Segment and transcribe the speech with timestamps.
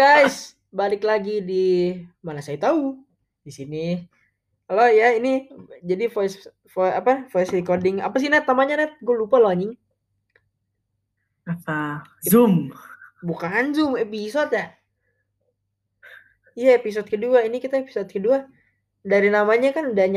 [0.00, 1.92] Guys, balik lagi di
[2.24, 2.96] mana saya tahu
[3.44, 4.00] di sini.
[4.64, 5.44] Halo ya, ini
[5.84, 8.96] jadi voice, voice apa voice recording apa sih net namanya net?
[9.04, 9.76] Gue lupa loh anjing.
[11.44, 12.00] Apa?
[12.24, 12.72] Zoom.
[13.20, 14.72] Bukan Zoom episode ya?
[16.56, 17.44] Iya episode kedua.
[17.44, 18.48] Ini kita episode kedua.
[19.04, 20.08] Dari namanya kan udah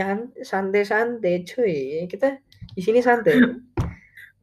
[0.48, 2.08] santai-santai cuy.
[2.08, 2.40] Kita
[2.72, 3.36] di sini santai.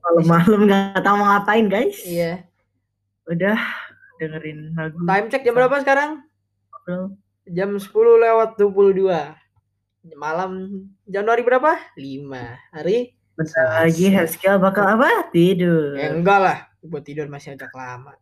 [0.05, 1.97] Malam-malam nggak tahu mau ngapain guys.
[2.05, 2.45] Iya.
[3.25, 3.57] Udah
[4.21, 5.01] dengerin lagu.
[5.01, 6.21] Time check jam berapa sekarang?
[7.49, 9.09] Jam 10 lewat 22.
[10.21, 11.81] Malam Januari berapa?
[11.97, 12.77] 5.
[12.77, 15.33] Hari Bentar lagi Haskell bakal apa?
[15.33, 15.97] Tidur.
[15.97, 18.13] Ya enggak lah, buat tidur masih agak lama.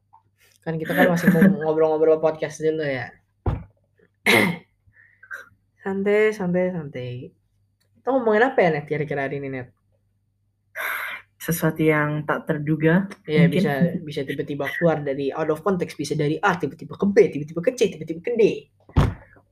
[0.63, 3.11] Kan kita kan masih mau ngobrol-ngobrol podcast dulu ya.
[5.83, 7.35] santai, santai, santai.
[7.99, 9.75] Kita ngomongin apa ya Net kira-kira hari ini Net?
[11.49, 13.09] Sesuatu yang tak terduga.
[13.25, 13.57] Ya Mungkin.
[13.57, 13.73] bisa
[14.05, 17.73] bisa tiba-tiba keluar dari out of context, bisa dari A tiba-tiba ke B, tiba-tiba ke
[17.73, 18.43] C, tiba-tiba ke D.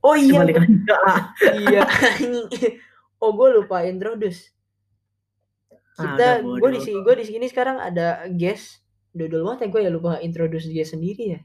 [0.05, 0.45] Oh iya,
[1.57, 1.83] iya.
[3.25, 4.53] oh gue lupa introduce.
[5.97, 8.85] Kita, Ah, gue di sini, gue di sini sekarang ada guest.
[9.17, 11.41] Dodol banget ya gue ya lupa introduce dia sendiri ya.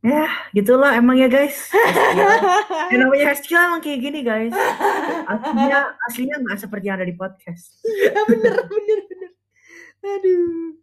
[0.00, 1.70] Ya, gitulah emang ya guys.
[2.90, 4.50] Ya, namanya Haskell emang kayak gini guys.
[5.30, 7.78] Aslinya aslinya nggak seperti yang ada di podcast.
[7.86, 8.98] ya bener bener
[10.04, 10.74] aduh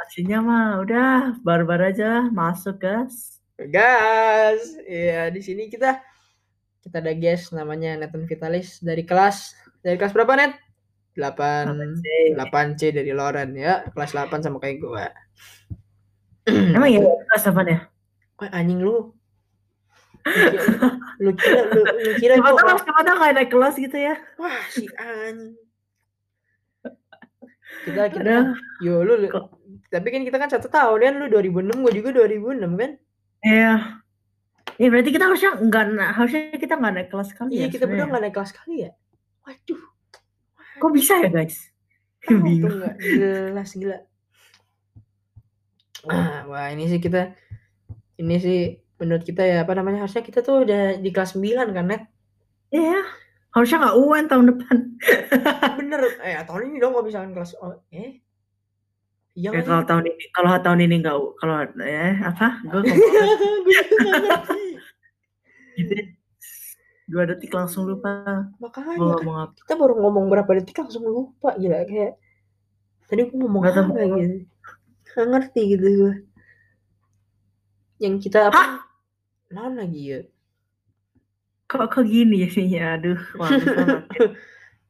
[0.00, 3.36] Aslinya mah udah barbar aja masuk guys.
[3.68, 6.00] gas ya di sini kita
[6.80, 9.52] kita ada guest namanya Nathan Vitalis dari kelas
[9.84, 10.56] dari kelas berapa net
[11.20, 12.06] 8 8C.
[12.40, 15.04] 8C dari Loren ya kelas 8 sama kayak gue
[16.76, 17.78] Emang ya kelas apa ya?
[18.40, 19.12] Wah, anjing lu
[21.20, 24.14] lu kira lu, lu kira Siapa gua tahu siapa tahu naik kelas gitu ya.
[24.40, 25.56] wah si anjing
[27.80, 28.34] kita kita
[28.80, 29.56] yo lu, Kok-
[29.88, 32.90] tapi kan kita kan satu tahun kan lu 2006 gue juga 2006 kan
[33.40, 33.74] Iya.
[34.76, 37.68] Ya berarti kita harusnya enggak na- harusnya kita nggak naik kelas kali iya ya.
[37.68, 38.90] kita berdua nggak naik kelas kali ya
[39.42, 39.80] waduh
[40.76, 41.68] Kok bisa ya guys?
[42.20, 42.72] Tahu Bingung.
[42.74, 43.98] nggak jelas gila.
[46.02, 47.36] Ah, wah ini sih kita
[48.16, 48.60] ini sih
[48.96, 52.02] menurut kita ya apa namanya harusnya kita tuh udah di kelas 9 kan net
[52.70, 53.04] Iya.
[53.50, 54.76] Harusnya nggak UN tahun depan.
[55.82, 56.00] bener.
[56.22, 58.22] Eh tahun ini dong kalau misalkan kelas oh, eh?
[59.34, 62.48] Iya Ya, kalau tahun ini kalau tahun ini nggak kalau eh apa?
[62.66, 62.82] Gue
[65.78, 65.94] gitu.
[67.10, 68.46] Dua detik langsung lupa.
[68.62, 69.54] Makanya kan ngomong apa.
[69.66, 72.18] kita baru ngomong berapa detik langsung lupa gila kayak
[73.10, 74.36] tadi gue ngomong tahu apa gitu.
[75.10, 76.14] Nggak ngerti gitu gue
[78.00, 78.88] yang kita apa?
[79.52, 80.20] Non lagi ya
[81.70, 84.02] Kok kok gini ya Aduh, malu banget.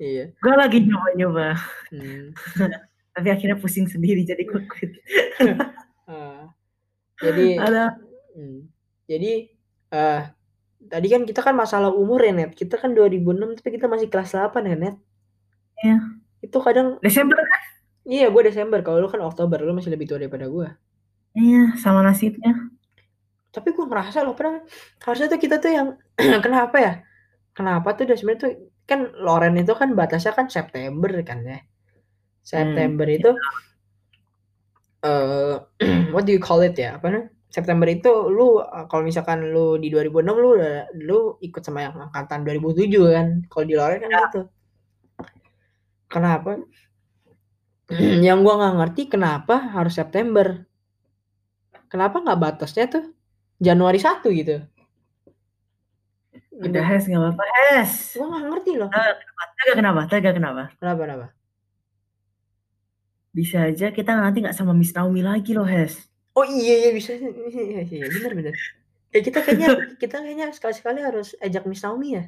[0.01, 1.53] iya Gue lagi nyoba-nyoba,
[1.93, 2.33] hmm.
[3.15, 4.93] tapi akhirnya pusing sendiri jadi gue quit.
[6.11, 6.51] Ah,
[7.23, 7.95] jadi Ada.
[8.35, 8.67] Hmm.
[9.07, 9.47] Jadi
[9.95, 10.23] eh
[10.91, 12.51] tadi kan kita kan masalah umur ya net.
[12.59, 14.97] Kita kan 2006 tapi kita masih kelas 8 ya net.
[15.87, 16.03] Iya.
[16.43, 17.63] Itu kadang Desember kan?
[18.11, 20.67] iya gue Desember kalau lu kan Oktober lu masih lebih tua daripada gue.
[21.39, 22.59] Iya, sama nasibnya.
[23.51, 24.63] Tapi gue ngerasa loh pernah
[25.03, 25.89] harusnya tuh kita tuh yang
[26.45, 26.93] kenapa ya?
[27.51, 28.53] Kenapa tuh udah sebenarnya tuh
[28.87, 31.59] kan Loren itu kan batasnya kan September kan ya.
[32.47, 33.31] September itu
[35.03, 35.55] eh
[36.15, 36.99] what do you call it ya?
[36.99, 37.35] Apa namanya?
[37.51, 40.51] September itu lu eh, kalau misalkan lu di 2006 lu
[41.03, 42.87] lu ikut sama yang angkatan 2007
[43.19, 43.29] kan.
[43.51, 44.41] Kalau di Loren kan gitu.
[46.07, 46.63] Kenapa?
[48.27, 50.63] yang gua nggak ngerti kenapa harus September.
[51.91, 53.05] Kenapa nggak batasnya tuh
[53.61, 54.57] Januari 1 gitu?
[56.61, 57.93] Udah Hes, nggak apa-apa Hes.
[58.17, 58.89] Gua nggak ngerti loh.
[59.57, 60.01] Tega kenapa?
[60.09, 60.63] Tega kenapa?
[60.77, 61.27] Kenapa kenapa?
[63.31, 66.09] Bisa aja kita nanti nggak sama Miss Naomi lagi loh Hes.
[66.37, 68.55] Oh iya iya bisa iya, iya, bener bener.
[69.11, 72.25] Ya kita kayaknya kita kayaknya sekali-sekali harus ajak Miss Naomi ya.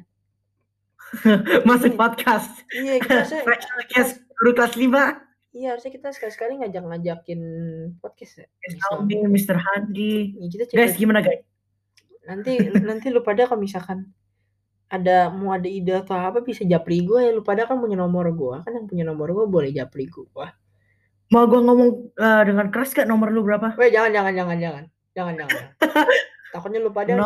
[1.69, 2.65] Masuk podcast.
[2.73, 5.32] Iya kita harusnya, Special guest guru kelas 5.
[5.53, 7.41] Iya harusnya kita sekali-sekali ngajak-ngajakin
[8.01, 8.47] podcast ya.
[8.89, 9.23] Naomi.
[9.29, 9.57] Mr.
[9.57, 10.33] Handi.
[10.37, 11.45] Iya, kita Guys, gimana guys?
[12.23, 14.07] nanti nanti lu pada kalau misalkan
[14.87, 18.31] ada mau ada ide atau apa bisa japri gue ya lu pada kan punya nomor
[18.31, 20.47] gue kan yang punya nomor gue boleh japri gue.
[21.33, 23.73] Mau gua ngomong eh, dengan keras gak nomor lu berapa?
[23.81, 24.83] Weh jangan jangan jangan jangan
[25.17, 25.63] jangan jangan.
[26.53, 27.23] Takutnya lu pada di,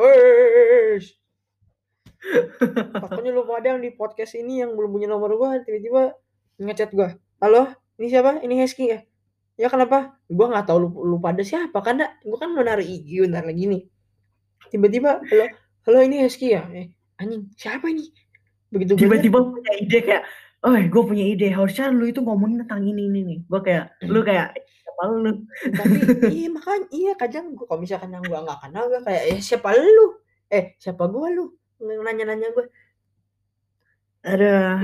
[0.00, 1.04] Wes.
[3.04, 6.16] Takutnya lu pada yang di podcast ini yang belum punya nomor gua tiba-tiba
[6.56, 7.12] ngechat gua.
[7.42, 7.66] Halo,
[7.98, 8.38] ini siapa?
[8.46, 9.02] Ini Heski ya?
[9.58, 10.18] Ya kenapa?
[10.30, 13.64] Gua nggak tahu lu, lu pada siapa karena gua kan mau naruh IG bentar lagi
[13.66, 13.82] nih.
[14.70, 15.46] Tiba-tiba halo,
[15.86, 16.62] halo ini Heski ya?
[16.70, 18.10] Eh, anjing, siapa ini?
[18.70, 20.22] Begitu Tiba-tiba punya ide kayak,
[20.66, 23.38] oh gue punya ide, harusnya lu itu ngomongin tentang ini ini nih.
[23.46, 25.32] Gue kayak, lu kayak siapa lu?
[25.74, 25.96] Tapi
[26.30, 29.74] iya makanya iya kadang gua kalau misalkan yang gua nggak kenal gua kayak, "Eh siapa
[29.74, 30.06] lu?
[30.50, 31.50] Eh siapa gua lu?"
[31.82, 32.66] Nanya-nanya gua.
[34.24, 34.80] Aduh.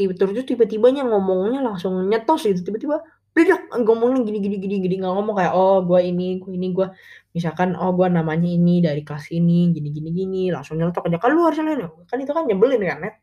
[0.00, 5.10] Tiba terus tiba-tibanya ngomongnya langsung nyetos gitu, tiba-tiba bledek ngomongnya gini gini gini gini, nggak
[5.10, 6.86] ngomong kayak, "Oh gua ini gua ini gua
[7.34, 11.34] misalkan, oh gua namanya ini dari kelas ini, gini gini gini," langsung nyeletuk aja, "Kan
[11.34, 11.76] lu harusnya"
[12.06, 13.14] kan itu kan nyebelin kan, Net.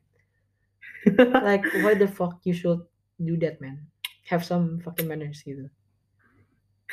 [1.48, 2.84] Like why the fuck you should
[3.18, 3.88] do that man?
[4.30, 5.72] Have some fucking manners gitu.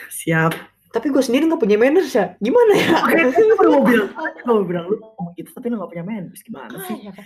[0.09, 0.55] Siap.
[0.95, 2.97] Tapi gua sendiri nggak punya manners ya, gimana ya?
[3.35, 4.09] Gua baru mau bilang
[4.47, 6.95] gua mau bilang lu ngomong gitu tapi lu nggak punya manners, gimana sih?
[6.97, 7.25] Makanya kan,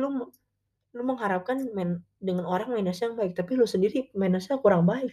[0.00, 0.06] lu
[0.94, 5.10] lu mengharapkan men dengan orang manners-nya yang baik, tapi lu sendiri manners-nya kurang baik.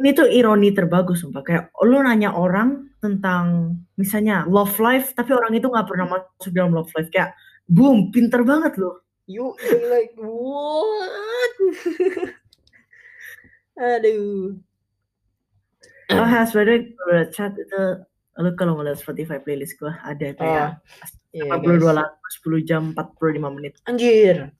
[0.00, 5.52] Ini tuh ironi terbagus sumpah, kayak lu nanya orang tentang misalnya love life, tapi orang
[5.52, 7.36] itu nggak pernah masuk dalam love life, kayak
[7.68, 8.96] boom, pinter banget lu.
[9.28, 9.54] You
[9.92, 11.54] like, what?
[13.98, 14.56] Aduh.
[16.10, 17.82] Oh, Has, liat chat itu
[18.40, 20.80] lu kalau ngeliat Spotify playlist gua ada kayak
[21.30, 21.94] Iya, 42 guys.
[21.94, 23.78] lagu, 10 jam, 45 menit.
[23.86, 24.50] Anjir.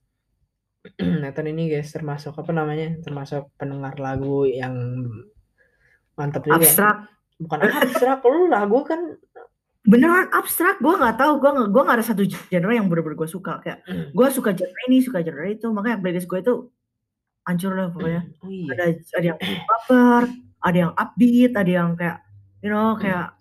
[0.97, 2.97] Nathan ini guys termasuk apa namanya?
[3.05, 4.73] Termasuk pendengar lagu yang
[6.17, 6.61] mantap juga.
[6.61, 6.97] Abstrak.
[7.41, 9.17] Bukan abstrak, lu lagu kan
[9.81, 13.25] Beneran abstrak, gua nggak tahu, gua nggak gua nggak ada satu genre yang bener-bener gua
[13.25, 13.81] suka, kayak
[14.13, 16.69] gua suka genre ini, suka genre itu, makanya playlist gua itu
[17.49, 18.29] hancur lah pokoknya.
[18.45, 18.77] Oh iya.
[18.77, 18.85] Ada
[19.17, 20.23] ada yang baper,
[20.61, 22.19] ada yang upbeat, ada yang kayak
[22.61, 23.33] you know kayak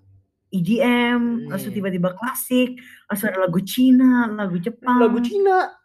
[0.55, 1.77] EDM, langsung Hmm.
[1.83, 2.79] tiba-tiba klasik,
[3.11, 4.95] langsung ada lagu Cina, lagu Jepang.
[4.95, 5.75] Lagu Cina.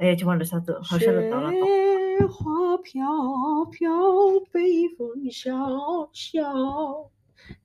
[0.00, 1.52] Eh cuma ada satu, harusnya lu tahu lah.
[2.20, 3.00] 雪花飘
[3.72, 3.88] 飘，
[4.52, 5.56] 北风萧
[6.12, 7.08] 萧，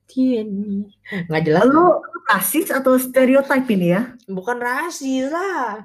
[0.08, 0.88] 甜蜜。
[1.28, 1.64] Nggak jelas.
[1.68, 4.16] Lu rasis atau stereotype ini ya?
[4.24, 5.84] Bukan rasis lah.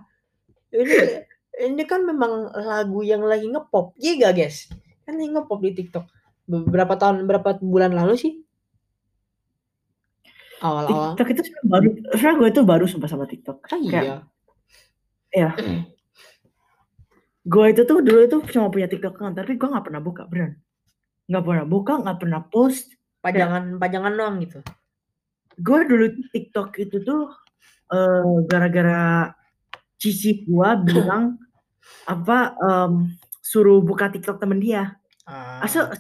[0.71, 1.27] Ini
[1.67, 3.91] ini kan memang lagu yang lagi ngepop.
[3.99, 4.71] Iya gak guys?
[5.03, 6.07] Kan lagi ngepop di TikTok.
[6.47, 8.33] Beberapa tahun, berapa bulan lalu sih?
[10.63, 11.19] Awal-awal.
[11.19, 13.57] TikTok itu sebenarnya baru, sebenarnya gue itu baru sumpah sama TikTok.
[13.67, 14.23] Ah, Kayak,
[15.35, 15.49] iya.
[17.46, 17.50] ya.
[17.54, 20.58] gue itu tuh dulu itu cuma punya TikTok kan, tapi gue nggak pernah buka, beneran.
[21.30, 22.90] Nggak pernah buka, nggak pernah post.
[23.22, 24.58] Pajangan pajangan doang gitu.
[25.62, 27.30] Gue dulu TikTok itu tuh
[27.94, 29.30] eh, gara-gara
[29.96, 31.38] cici gue bilang
[32.14, 34.98] apa em, suruh buka TikTok temen dia.
[35.26, 35.90] Ah, Asal,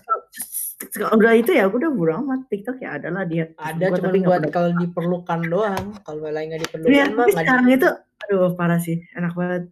[1.14, 3.50] udah itu ya, gue udah bodo amat TikTok ya adalah dia.
[3.58, 5.84] ada Gua cuma buat kalau diperlukan doang.
[6.06, 7.88] Kalau lagi nggak diperlukan mah tapi sekarang di- itu
[8.26, 9.62] aduh parah sih, enak banget.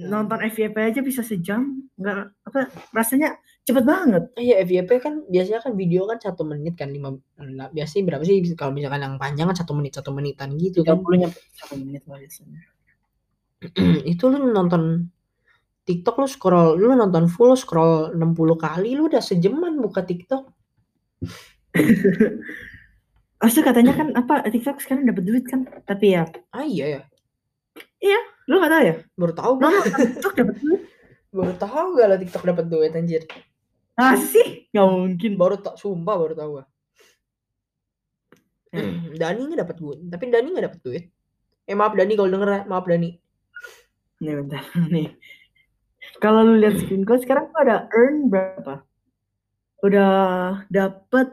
[0.00, 0.08] Hmm.
[0.08, 3.36] Nonton FYP aja bisa sejam, nggak apa rasanya
[3.68, 4.32] cepet banget.
[4.40, 8.40] Iya FYP kan biasanya kan video kan satu menit kan lima nah, biasanya berapa sih
[8.56, 11.04] kalau misalkan yang panjang kan satu menit satu menitan gitu kan.
[11.04, 12.60] 30 nyampe satu menit lah biasanya.
[14.16, 15.12] itu lu nonton
[15.84, 20.48] TikTok lu scroll lu nonton full scroll 60 kali lu udah sejaman buka TikTok.
[23.44, 26.24] Asli katanya kan apa TikTok sekarang dapat duit kan, tapi ya.
[26.52, 27.04] Ah iya
[28.00, 28.20] ya
[28.50, 28.94] lu nggak tahu ya?
[29.14, 30.80] baru tahu gua Nonton TikTok dapat duit?
[31.30, 33.22] baru tahu gak lah TikTok dapat duit anjir
[33.94, 34.48] Masih?
[34.74, 35.32] Nggak mungkin.
[35.38, 36.64] baru tak sumpah baru tahu gua
[38.70, 38.86] Ya.
[39.22, 41.04] Dani nggak dapat duit tapi Dani nggak dapat duit
[41.66, 43.10] eh maaf Dani kalau denger ya, maaf Dani
[44.20, 44.60] Nih bentar
[44.94, 45.16] nih.
[46.20, 48.84] Kalau lu lihat screen gua sekarang gua ada earn berapa?
[49.80, 50.12] Udah
[50.68, 51.32] dapet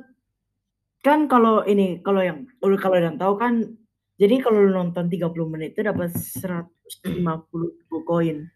[1.03, 2.48] kan kalau ini kalau yang
[2.80, 3.75] kalau yang tahu kan
[4.18, 7.14] jadi kalau lu nonton 30 menit itu dapat 150
[7.54, 8.50] ribu koin.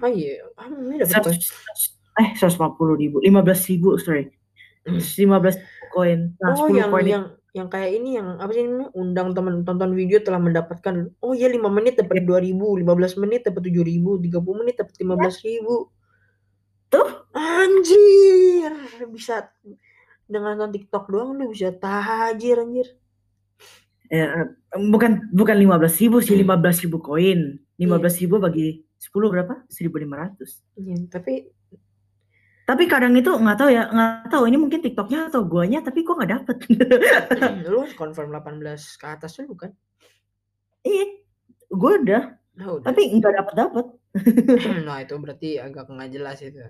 [0.00, 4.30] ah iya ah ini dapat duit 100 eh 150 ribu 15 ribu sorry.
[4.86, 6.34] 15 koin.
[6.38, 9.66] Nah Oh 10 yang koin yang yang kayak ini yang apa sih namanya undang teman
[9.66, 11.10] tonton video telah mendapatkan.
[11.18, 15.90] Oh iya 5 menit dapat 2000 15 menit dapat 7000 30 menit dapat 15000
[16.90, 17.10] Tuh.
[17.30, 18.74] anjir
[19.14, 19.46] bisa
[20.26, 22.86] dengan nonton TikTok doang lu bisa tahajir anjir
[24.10, 27.62] ya, bukan bukan 15 ribu sih 15 ribu koin.
[27.80, 29.64] 15 ribu bagi 10 berapa?
[29.72, 31.48] 1500 Iya, tapi
[32.68, 36.22] tapi kadang itu nggak tahu ya nggak tahu ini mungkin TikToknya atau guanya tapi gua
[36.22, 36.56] nggak dapet?
[37.72, 39.74] Lu confirm 18 ke atas dulu kan?
[40.86, 41.18] Iya
[41.66, 42.22] gua udah
[42.54, 42.86] nah, udah.
[42.86, 43.86] tapi nggak dapet dapet.
[44.86, 46.62] Nah itu berarti agak nggak jelas itu.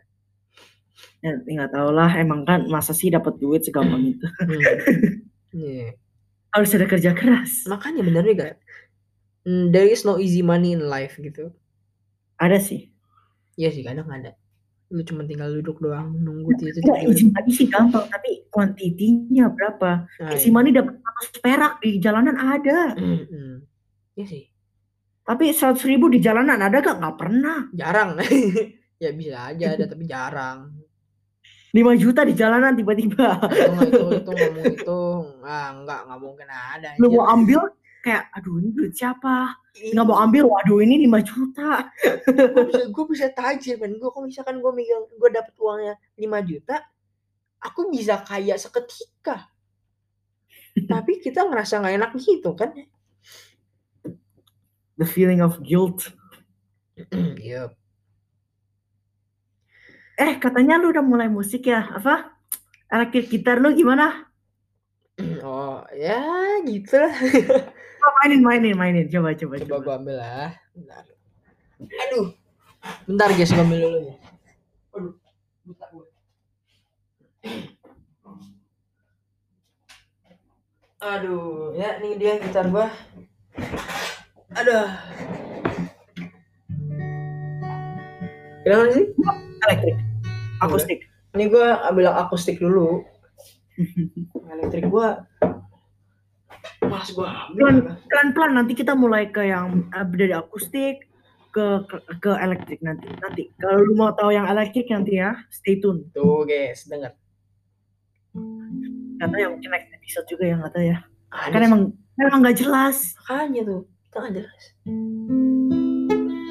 [1.21, 4.27] Ya nggak tahu lah emang kan masa sih dapet duit segampang itu.
[4.41, 4.63] Hmm.
[5.51, 5.99] Iya.
[6.54, 8.49] Harus ada kerja keras makanya bener juga
[9.40, 11.49] Mm, there is no easy money in life gitu
[12.37, 12.92] ada sih
[13.61, 14.33] Iya sih kadang ada.
[14.88, 20.09] Lu cuma tinggal duduk doang nunggu itu Enggak, easy money sih gampang, tapi kuantitinya berapa?
[20.09, 22.97] Nah, Easy money dapat 100 perak di jalanan ada.
[22.97, 23.61] Mm-mm.
[24.16, 24.45] Iya sih.
[25.28, 26.99] Tapi 100 ribu di jalanan ada gak?
[26.99, 27.59] Nggak pernah.
[27.76, 28.16] Jarang.
[29.04, 30.73] ya bisa aja ada tapi jarang.
[31.71, 33.39] 5 juta di jalanan tiba-tiba.
[33.47, 35.00] itu nggak itu itu ngomong itu
[35.43, 37.61] nggak nggak nggak mungkin ada Lu mau ambil
[38.00, 39.55] kayak aduh ini duit siapa?
[39.71, 41.71] Nggak mau ambil, waduh ini 5 juta.
[42.35, 46.49] gue bisa gue bisa tajir men gue kalau misalkan gue megang gue dapet uangnya 5
[46.50, 46.77] juta
[47.61, 49.53] aku bisa kaya seketika
[50.89, 52.73] tapi kita ngerasa nggak enak gitu kan
[55.00, 56.12] The feeling of guilt.
[57.41, 57.73] iya
[60.21, 61.89] Eh katanya lu udah mulai musik ya?
[61.97, 62.37] Apa?
[62.93, 64.31] Elektrik gitar lu gimana?
[65.45, 66.21] oh ya
[66.65, 67.12] gitu lah
[68.00, 69.85] Oh, mainin mainin mainin coba coba coba coba.
[69.85, 71.05] gue ambil lah bentar
[71.85, 72.27] aduh
[73.05, 74.15] bentar guys gue ambil dulu ya
[74.97, 75.12] aduh
[75.69, 76.07] buta gue
[81.00, 82.87] aduh ya nih dia gitar gue
[84.57, 84.89] aduh
[88.61, 89.09] Kenapa sih?
[89.65, 90.10] Elektrik.
[90.61, 91.09] Akustik.
[91.37, 93.05] Ini gue ambil yang akustik dulu.
[94.50, 95.09] Elektrik gue
[96.85, 97.97] Mas gue ambil.
[98.11, 101.07] Pelan-pelan nanti kita mulai ke yang dari akustik
[101.55, 103.07] ke, ke ke elektrik nanti.
[103.21, 106.07] Nanti kalau lu mau tahu yang elektrik nanti ya, stay tune.
[106.12, 107.14] Tuh guys, denger.
[109.21, 110.99] Karena yang mungkin next episode juga yang kata ya.
[111.31, 111.83] Ada Kan emang
[112.19, 113.14] emang nggak jelas.
[113.23, 114.62] makanya tuh kita nggak jelas.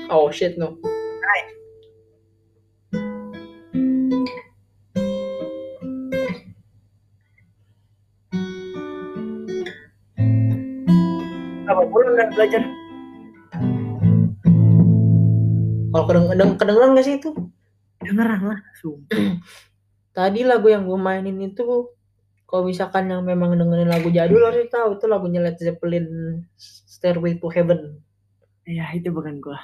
[0.10, 0.80] Oh shit no.
[0.80, 1.59] Apa
[12.20, 12.62] dan belajar?
[15.90, 17.32] Kalau kedeng kedeng kedengeran gak sih itu?
[18.04, 19.16] Dengeran lah, sumpah.
[20.18, 21.96] Tadi lagu yang gue mainin itu
[22.44, 26.08] kalau misalkan yang memang dengerin lagu jadul harus tahu itu lagunya Led Zeppelin
[26.60, 28.04] Stairway to Heaven.
[28.68, 29.58] Ya itu bukan gua.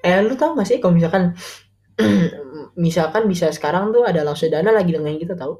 [0.00, 1.36] Eh lu tau gak sih kalau misalkan
[2.84, 5.54] misalkan bisa sekarang tuh ada Lausudana lagi dengan kita tahu.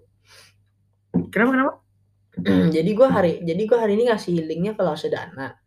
[1.31, 1.73] Kenapa kenapa?
[2.75, 5.59] jadi gua hari jadi gua hari ini ngasih linknya ke Lausudana.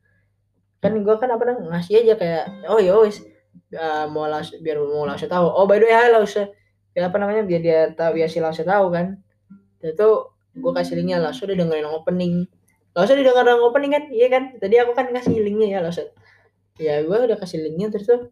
[0.80, 3.24] Kan gua kan apa ngasih aja kayak oh ya wis
[3.74, 5.46] eh, mau Laus biar mau Laus tahu.
[5.48, 6.36] Oh by the way hai Laus.
[6.94, 9.20] Ya apa namanya biar dia tahu biar si Laus tahu kan.
[9.84, 12.48] Itu gua kasih linknya Laus udah dengerin opening.
[12.94, 14.03] Laus udah dengerin opening kan?
[14.13, 14.44] Iya kan?
[14.62, 16.00] Tadi aku kan ngasih linknya ya Laus.
[16.80, 18.32] Ya gua udah kasih linknya terus tuh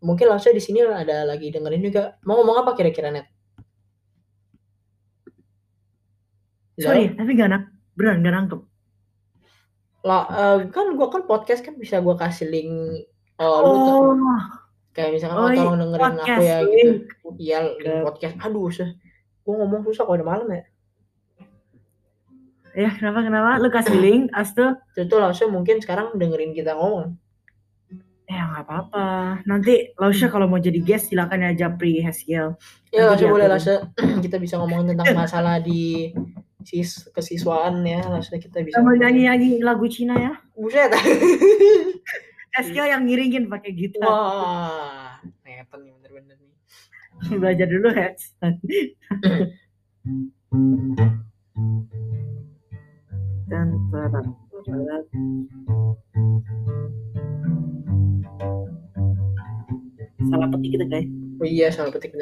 [0.00, 2.16] mungkin Laus di sini ada lagi dengerin juga.
[2.24, 3.28] Mau ngomong apa kira-kira net?
[6.80, 7.62] Sorry, tapi gak nak,
[7.94, 8.60] beneran gak nangkep.
[10.02, 13.06] lah eh, kan gua kan podcast kan bisa gua kasih link
[13.38, 14.18] oh, lu
[14.90, 16.92] kayak misalkan oh, oh, tolong dengerin aku podcast ya gitu
[17.38, 18.90] iya link podcast aduh susah
[19.46, 20.62] gua ngomong susah kalau udah malam ya
[22.72, 23.60] Ya kenapa kenapa?
[23.60, 24.64] Lu kasih link, astu.
[24.96, 27.20] itu langsung mungkin sekarang dengerin kita ngomong
[28.32, 29.06] Ya nggak apa-apa.
[29.44, 32.56] Nanti Lausya kalau mau jadi guest silakan ya Japri Hesiel.
[32.92, 33.92] ya langsung boleh langsung
[34.24, 36.12] kita bisa ngomongin tentang masalah di
[36.62, 40.32] sis kesiswaan ya langsung kita bisa Sama nyanyi nyanyi lagu Cina ya.
[40.56, 40.92] buset
[42.56, 44.04] Hesiel yang ngiringin pakai gitar.
[44.04, 46.56] wah neten nih bener-bener nih
[47.40, 48.10] Belajar dulu ya.
[53.48, 54.26] Dan tarat,
[60.30, 61.08] Salah petik kita guys.
[61.42, 62.14] oh iya salah petik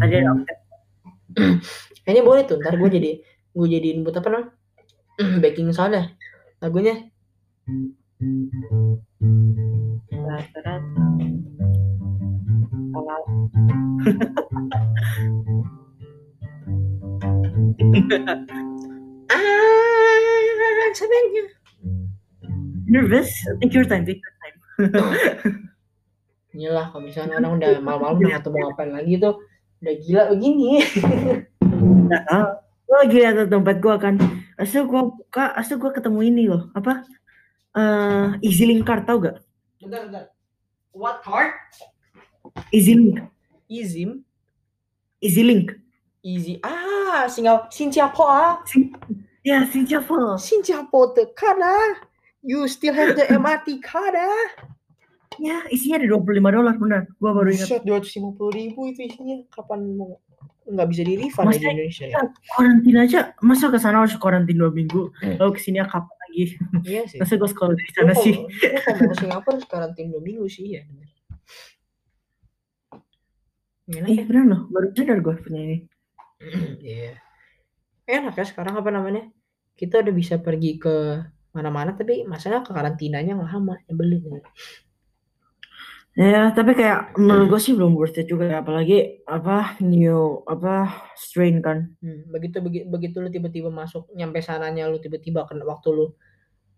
[0.00, 0.58] Tadi ada offset.
[2.04, 3.10] kayaknya boleh tuh ntar gue jadi
[3.54, 4.50] gue jadiin buat apa namanya?
[5.42, 6.04] Backing sound ya
[6.60, 6.96] lagunya.
[19.30, 20.19] Ah
[20.92, 21.44] senangnya
[22.90, 23.30] Nervous?
[23.62, 24.56] Take your time, take your time.
[26.54, 29.34] Inilah kalau misalnya orang udah malam-malam udah ketemu ngapain lagi tuh
[29.80, 30.70] udah gila begini.
[32.10, 32.58] Nah,
[32.90, 34.18] gue lagi lihat dompet gue kan.
[34.58, 36.66] Asal gue buka, asal gue ketemu ini loh.
[36.74, 37.06] Apa?
[37.70, 39.38] Eh, EasyLink card tau gak?
[39.78, 40.24] Bentar, bentar.
[40.90, 41.54] What heart?
[42.74, 43.22] EasyLink,
[43.70, 44.10] Easy,
[45.22, 45.78] EasyLink.
[46.26, 46.58] easy.
[46.66, 48.42] Ah, Singapura, Singapura,
[49.40, 50.36] Ya, Singapore.
[50.36, 51.96] Singapura the kada.
[52.42, 54.28] You still have the MRT kada.
[55.40, 57.02] Ya, isinya ada 25 dolar benar.
[57.16, 57.84] Gue baru ingat.
[57.84, 59.40] 250 ribu itu isinya.
[59.48, 60.20] Kapan mau
[60.70, 62.20] nggak bisa di refund di Indonesia ya?
[62.54, 65.34] Karantin aja, masa ke sana harus karantin dua minggu, Hmm.
[65.40, 66.44] lalu ke sini kapan lagi?
[66.86, 67.18] Iya sih.
[67.18, 68.34] Masa gue sekolah Lu sana kalau- sih?
[68.38, 70.84] lu kalau mau ke Singapura sekarang dua minggu sih ya.
[70.86, 71.08] bener.
[73.90, 74.24] Gimana Iya ya?
[74.30, 75.76] benar loh, baru sadar gue punya ini.
[76.78, 77.12] Iya.
[78.10, 79.30] Enak ya sekarang apa namanya
[79.78, 81.22] kita udah bisa pergi ke
[81.54, 84.42] mana-mana tapi masalah ke karantinanya lama nyebelin ya.
[86.18, 88.66] Ya, tapi kayak menurut gue sih belum worth it juga ya.
[88.66, 91.94] Apalagi apa new apa strain kan.
[92.02, 96.06] Hmm, begitu begitu begitu lu tiba-tiba masuk nyampe sananya lu tiba-tiba kena waktu lu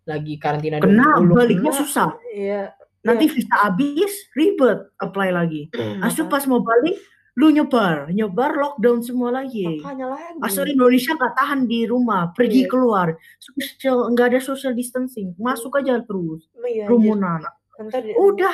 [0.04, 2.12] lagi karantina Kena dulu baliknya susah.
[2.28, 2.76] Iya.
[3.02, 3.34] Nanti iya.
[3.34, 5.72] visa habis ribet apply lagi.
[6.04, 7.00] Asu pas mau balik
[7.32, 9.80] lu nyebar, nyebar lockdown semua lagi.
[9.80, 10.40] Makanya lagi.
[10.44, 12.70] Asal Indonesia nggak tahan di rumah, pergi Iya.
[12.70, 13.08] keluar,
[13.40, 17.40] social nggak ada social distancing, masuk aja terus Iya, kerumunan.
[17.80, 18.52] Ntar, Udah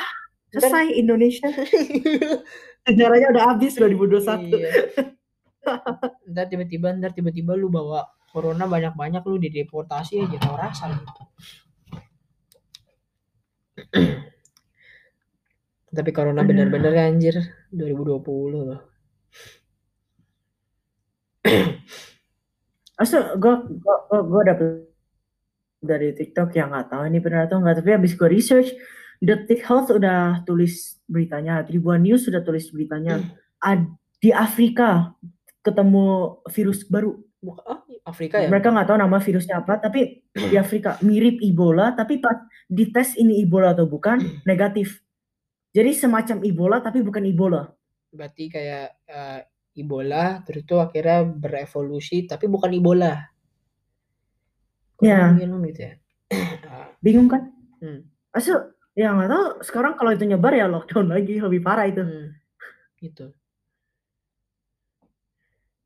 [0.55, 1.51] selesai Indonesia.
[2.87, 4.47] Sejarahnya udah habis 2021.
[4.47, 4.71] Iya.
[6.31, 11.03] ntar tiba-tiba ntar tiba-tiba lu bawa corona banyak-banyak lu dideportasi aja tau rasa lu.
[15.89, 17.35] Tapi corona bener-bener anjir.
[17.73, 18.81] 2020 loh.
[23.01, 24.67] Asal gue gue gue dapet
[25.79, 28.75] dari TikTok yang nggak tahu ini benar atau nggak tapi habis gue research
[29.19, 33.19] Detik Health udah tulis beritanya Tribuan News sudah tulis beritanya.
[33.59, 33.83] Ad,
[34.23, 35.11] di Afrika
[35.59, 37.19] ketemu virus baru.
[37.43, 38.47] Oh, Afrika ya?
[38.51, 42.35] mereka nggak tahu nama virusnya apa tapi di Afrika mirip Ebola tapi pas
[42.67, 44.99] dites ini Ebola atau bukan negatif
[45.69, 47.69] jadi semacam Ebola tapi bukan Ebola
[48.09, 49.39] Berarti kayak uh,
[49.77, 53.13] Ebola terus itu akhirnya berevolusi tapi bukan Ebola.
[54.99, 55.31] Ya.
[55.37, 55.93] gitu ya?
[57.05, 58.03] bingung kan Hmm.
[58.35, 62.35] Asal ya nggak tahu sekarang kalau itu nyebar ya lockdown lagi lebih parah itu Hmm.
[62.99, 63.31] Gitu.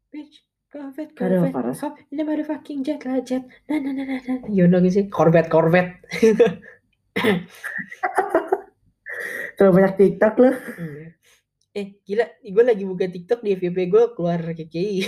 [0.10, 0.42] Bitch,
[0.74, 1.74] Corvette, Aduh, Corvette, parah.
[1.78, 3.46] hop in the motherfucking jet lah jet.
[3.70, 4.38] Nah, nah, nah, nah, nah.
[4.50, 5.06] You know gitu sih?
[5.10, 6.02] Corvette, Corvette.
[9.64, 11.16] Terlalu banyak TikTok loh Hmm.
[11.72, 15.08] Eh, gila, gue lagi buka TikTok di FYP gue keluar KKI.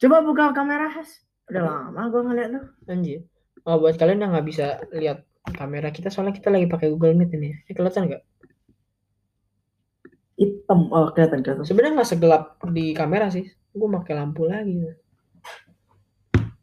[0.00, 3.26] coba buka kamera Has udah lama gue ngeliat lu Anjir.
[3.66, 5.26] Oh, buat kalian yang nggak bisa lihat
[5.58, 7.50] kamera kita, soalnya kita lagi pakai Google Meet ini.
[7.66, 8.22] Eh, kelihatan nggak?
[10.38, 13.50] hitam oh kelihatan kelihatan Sebenarnya nggak segelap di kamera sih.
[13.74, 14.78] Gue pakai lampu lagi.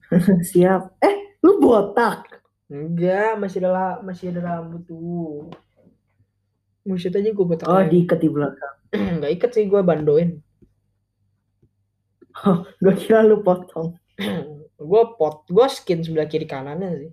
[0.56, 5.48] siap eh lu botak Enggak, masih ada la- masih ada rambut tuh.
[6.84, 7.68] Buset aja gue botak.
[7.68, 8.76] oh diikat di belakang
[9.20, 10.40] Nggak ikat sih gue bandoin.
[12.84, 13.96] gue kira lu potong
[14.80, 17.12] gue pot, gue skin sebelah kiri kanannya sih.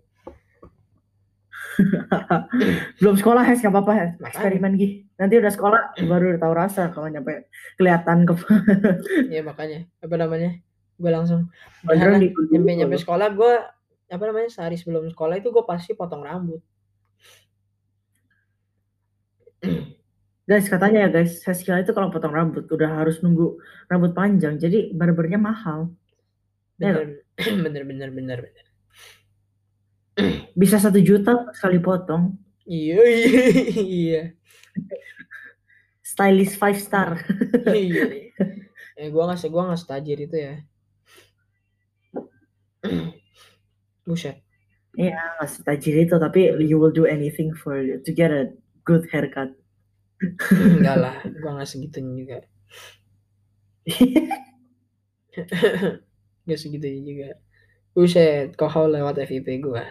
[3.03, 4.31] belum sekolah Has nggak apa-apa Makanya.
[4.31, 8.35] eksperimen gih nanti udah sekolah baru tahu rasa kalau nyampe kelihatan ke
[9.35, 10.55] Ya makanya apa namanya?
[10.95, 11.51] Gue langsung
[11.83, 13.53] Karena di nyampe nyampe sekolah gue
[14.15, 16.63] apa namanya sehari sebelum sekolah itu gue pasti potong rambut.
[20.49, 23.57] guys katanya ya guys Haskell itu kalau potong rambut udah harus nunggu
[23.89, 25.89] rambut panjang jadi barbernya mahal
[26.81, 27.23] Bener,
[27.65, 28.67] bener, bener, bener, bener.
[30.61, 33.29] bisa satu juta sekali potong Iya, iya,
[34.01, 34.23] iya,
[36.01, 37.21] stylist five star
[37.73, 38.05] iya.
[38.95, 40.55] Eh, gue nggak, gua nggak setajir itu ya.
[44.07, 44.41] Buset.
[44.95, 47.75] nggak setajir itu tapi you will do anything for
[48.07, 48.55] to get a
[48.87, 49.51] good haircut
[50.55, 52.39] Enggak lah, gue nggak segitunya juga.
[56.47, 57.29] Gak segitunya juga.
[57.93, 59.85] Buset, kok kau lewat FIP gue.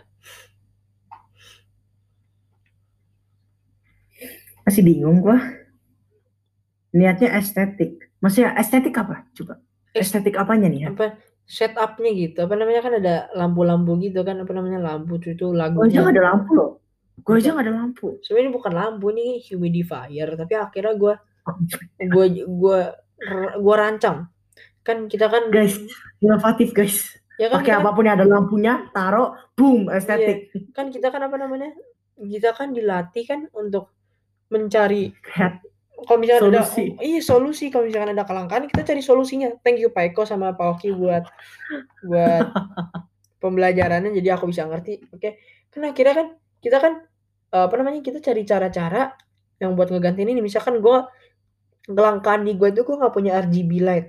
[4.63, 5.37] masih bingung gua
[6.95, 9.59] niatnya estetik maksudnya estetik apa coba
[9.91, 12.37] estetik apanya nih ya Apa setupnya gitu?
[12.45, 14.39] Apa namanya kan ada lampu-lampu gitu kan?
[14.41, 15.99] Apa namanya lampu itu gua aja lagunya.
[16.01, 16.71] nggak ada lampu loh
[17.21, 21.13] gua aja nggak ada lampu Sebenarnya ini bukan lampu ini humidifier, tapi akhirnya gue
[22.13, 22.79] gue gue
[23.59, 24.27] gue rancang.
[24.83, 25.79] Kan kita kan guys
[26.19, 27.07] inovatif guys
[27.39, 31.27] ya kan, pakai kan apa pun yang ada lampunya taruh boom estetik kan kita kan
[31.27, 31.71] apa namanya?
[32.13, 33.89] Kita kan dilatih kan untuk
[34.53, 35.72] mencari Kreat-
[36.05, 36.85] kalau misalkan Solusi.
[36.93, 39.49] ada iya solusi kalau misalkan ada kelangkaan kita cari solusinya.
[39.63, 41.23] Thank you Pak Eko sama Pak Oki buat
[42.05, 42.45] buat
[43.43, 45.03] pembelajarannya jadi aku bisa ngerti.
[45.11, 45.39] Oke.
[45.71, 46.27] Kan akhirnya kan
[46.63, 46.93] kita kan
[47.51, 47.99] eh, apa namanya?
[48.03, 49.15] Kita cari cara-cara
[49.59, 51.07] yang buat ngegantiin ini misalkan gua
[51.83, 54.07] kelangkaan di gue itu gue nggak punya RGB light.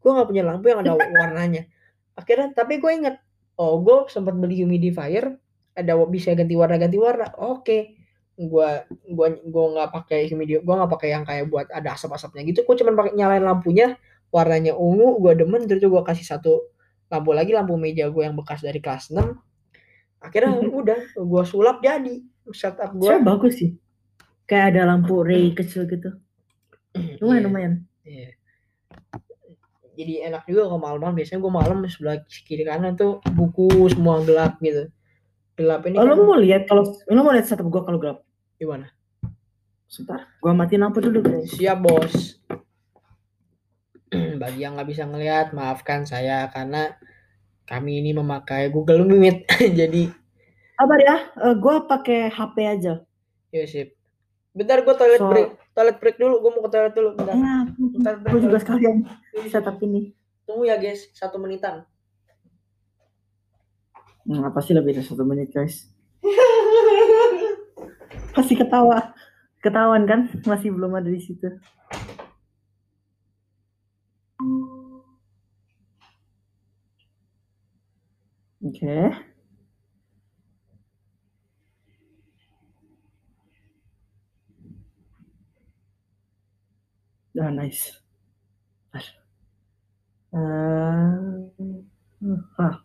[0.00, 1.68] Gue nggak punya lampu yang ada warnanya.
[2.16, 3.16] Akhirnya tapi gue inget
[3.60, 5.36] oh gue sempat beli humidifier
[5.76, 7.28] ada bisa ganti warna ganti warna.
[7.36, 7.99] Oke.
[8.36, 12.66] Gua gua gua nggak pakai humidifier, gua nggak pakai yang kayak buat ada asap-asapnya gitu.
[12.66, 13.98] Gue cuma pakai nyalain lampunya
[14.30, 16.70] warnanya ungu, gua demen terus gua kasih satu
[17.10, 19.18] lampu lagi lampu meja gue yang bekas dari kelas 6.
[20.22, 22.22] Akhirnya udah gua sulap jadi
[22.54, 23.18] setup gua.
[23.18, 23.70] Sebenarnya bagus sih
[24.50, 26.10] kayak ada lampu ray kecil gitu
[27.22, 28.34] lumayan lumayan Iya.
[29.94, 34.58] jadi enak juga kalau malam-malam biasanya gue malam sebelah kiri kanan tuh buku semua gelap
[34.58, 34.90] gitu
[35.60, 36.10] gelap ini Oh, kan.
[36.10, 38.24] lo mau lihat kalau lo mau lihat setup gua kalau gelap?
[38.56, 38.88] gimana?
[39.84, 41.50] Sebentar, gua matiin lampu dulu, guys.
[41.50, 42.40] siap bos.
[44.40, 46.96] Bagi yang nggak bisa ngelihat maafkan saya karena
[47.64, 49.46] kami ini memakai Google Meet.
[49.80, 50.10] Jadi
[50.74, 52.94] Sabar ya, eh, gua pakai HP aja.
[53.50, 53.92] ya sip.
[54.50, 55.48] Bentar gue toilet So- break.
[55.70, 57.10] Toilet break dulu gue mau ke toilet dulu.
[57.14, 57.34] Bentar.
[57.34, 58.96] Ya, bentar, bentar, gua juga sekalian
[59.44, 60.16] setup ini.
[60.42, 61.06] tunggu ya guys.
[61.12, 61.86] Satu menitan
[64.30, 65.90] Hmm, pasti lebih dari satu menit, guys.
[68.30, 69.10] Pasti ketawa.
[69.58, 70.30] Ketahuan kan?
[70.46, 71.50] Masih belum ada di situ.
[78.62, 79.10] Oke.
[87.34, 87.98] Ah, nice.
[88.94, 89.02] Bentar.
[90.30, 91.50] Eh,
[92.62, 92.78] ah.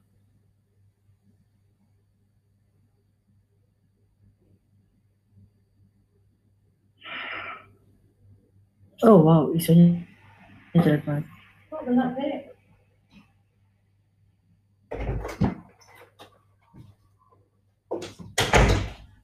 [9.05, 10.01] Oh wow, isunya
[10.73, 11.29] jelek banget.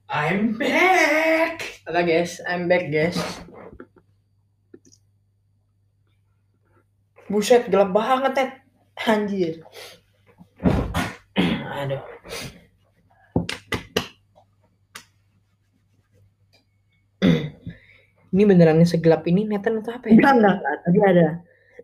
[0.06, 1.82] I'm back.
[1.82, 3.18] Halo guys I'm back guys.
[7.26, 8.50] Buset gelap banget Ted.
[9.02, 9.66] Anjir.
[11.82, 12.06] Aduh
[18.32, 20.16] ini benerannya segelap ini netan atau apa ya?
[20.16, 20.76] Enggak, enggak, enggak.
[20.84, 21.28] Tadi ada.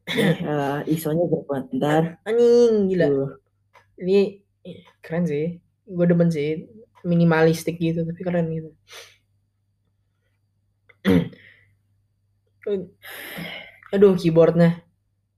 [0.08, 1.28] Eh, isonya.
[1.28, 2.16] Bentar.
[2.24, 3.12] Anjing gila.
[3.12, 3.44] Tuh.
[4.00, 4.40] Ini
[5.04, 5.61] keren sih.
[5.84, 6.64] Gue demen sih.
[7.04, 8.72] Minimalistik gitu tapi keren gitu.
[13.92, 14.80] Aduh keyboardnya.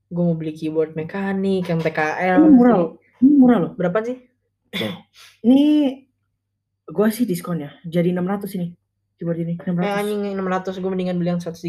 [0.07, 2.39] Gue mau beli keyboard mekanik yang TKL.
[2.39, 3.03] Ini murah loh.
[3.19, 3.75] Ini murah loh.
[3.75, 4.31] Berapa sih?
[5.43, 5.63] Ini
[6.87, 7.71] gua sih diskon ya.
[7.83, 8.67] Jadi 600 ini.
[9.21, 10.01] Keyboard ini Eh 600.
[10.01, 11.61] anjing 600 gue mendingan beli yang 130.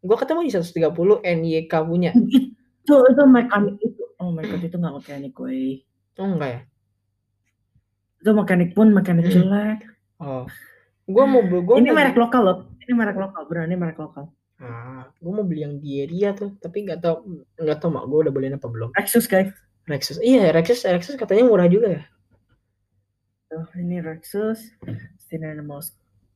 [0.00, 2.16] Gue ketemu di 130 NYK punya.
[2.86, 4.02] Itu itu mekanik itu.
[4.22, 5.82] Oh my god, itu nggak mekanik gue.
[6.22, 6.60] Oh enggak ya?
[8.22, 9.82] Itu mekanik pun mekanik jelek.
[10.22, 10.46] Oh.
[11.02, 12.58] Gue mau beli gue Ini merek lokal loh.
[12.86, 14.30] Ini merek lokal, beneran ini merek lokal.
[14.62, 17.26] Ah, gue mau beli yang Dieria tuh, tapi nggak tau
[17.58, 18.94] nggak tau mak gue udah beliin apa belum.
[18.94, 19.50] Lexus guys.
[19.90, 22.02] Lexus, iya Lexus, Lexus katanya murah juga ya.
[23.50, 24.70] Tuh, ini Lexus.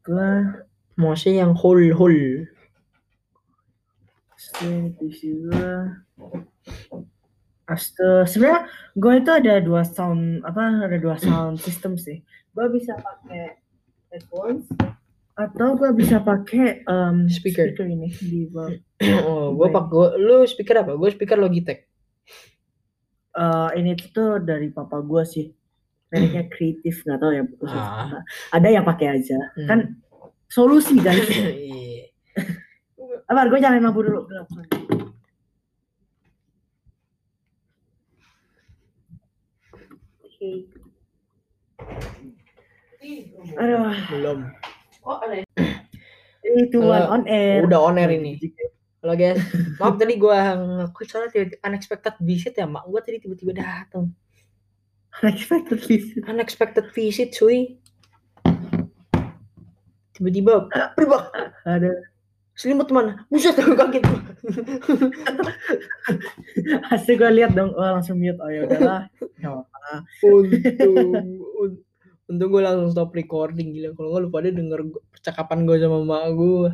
[0.04, 0.64] Gua.
[4.36, 6.00] Sini PC gua.
[7.70, 8.66] Astaga, sebenarnya
[8.98, 12.18] gue itu ada dua sound apa ada dua sound system sih.
[12.50, 13.62] Gue bisa pakai
[14.10, 14.66] headphones
[15.38, 17.72] atau gue bisa pakai um, Speaker.
[17.86, 18.74] ini di bawah.
[19.24, 20.92] oh, gue pak gue, lu speaker apa?
[20.98, 21.88] Gue speaker Logitech.
[23.30, 25.46] Eh, ini tuh dari papa gue sih.
[26.10, 27.42] Mereknya kreatif nggak tahu ya.
[27.70, 28.22] Ah.
[28.50, 29.38] Ada yang pakai aja.
[29.54, 29.68] Hmm.
[29.70, 29.78] Kan
[30.50, 31.22] solusi guys.
[31.30, 32.10] Iya.
[33.30, 34.26] Apa gue nyalain lampu dulu.
[34.26, 34.50] Gelap.
[40.26, 40.50] Oke.
[43.54, 44.38] Aduh, Belum.
[45.06, 45.42] Oh, ada.
[46.50, 46.90] itu Halo.
[46.90, 47.62] one on air.
[47.64, 48.36] Udah on air ini.
[49.00, 49.40] Halo guys,
[49.80, 54.12] maaf tadi gue ngaku soalnya tiba unexpected visit ya mak gue tadi tiba-tiba datang.
[55.20, 56.22] Unexpected visit.
[56.24, 57.76] Unexpected visit cuy.
[60.16, 61.32] Tiba-tiba, berbak,
[61.64, 61.92] Ada.
[62.52, 63.24] selimut mana?
[63.32, 64.04] Buset, aku kaget.
[66.92, 68.36] Asli gue lihat dong, oh langsung mute.
[68.36, 69.08] Oh ya udahlah.
[70.20, 70.96] Untung
[71.56, 71.80] un-
[72.30, 74.80] untung gue langsung stop recording gila kalau nggak lu pada denger
[75.10, 76.70] percakapan gue sama mak gue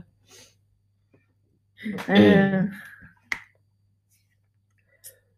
[2.09, 2.67] Eh,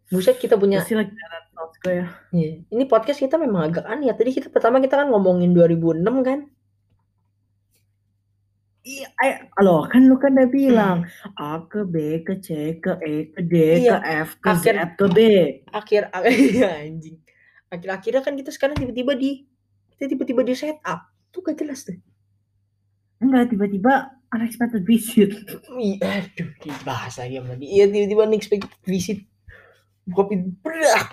[0.08, 1.47] buset kita punya pasti lagi thoughts
[1.78, 2.06] gue ya.
[2.30, 2.50] Iya.
[2.68, 4.14] ini podcast kita memang agak aneh ya.
[4.14, 6.40] Tadi kita pertama kita kan ngomongin 2006 kan?
[8.80, 10.98] Iya, eh, loh kan lu kan udah bilang
[11.36, 14.96] A ke B ke C ke E ke D Iya, ke F ke Z akhir-
[14.96, 15.18] ke B.
[15.68, 16.02] akhir
[16.56, 17.20] iya, anjing.
[17.68, 19.44] Akhir akhirnya kan kita sekarang tiba-tiba di
[19.92, 21.04] kita tiba-tiba di setup.
[21.28, 22.00] Tuh gak jelas tuh
[23.18, 23.92] Enggak, tiba-tiba
[24.30, 25.36] unexpected visit.
[25.76, 26.48] Ih, aduh
[26.80, 29.20] bahasa ya tadi iya tiba-tiba unexpected visit.
[30.02, 31.12] Buka pintu berak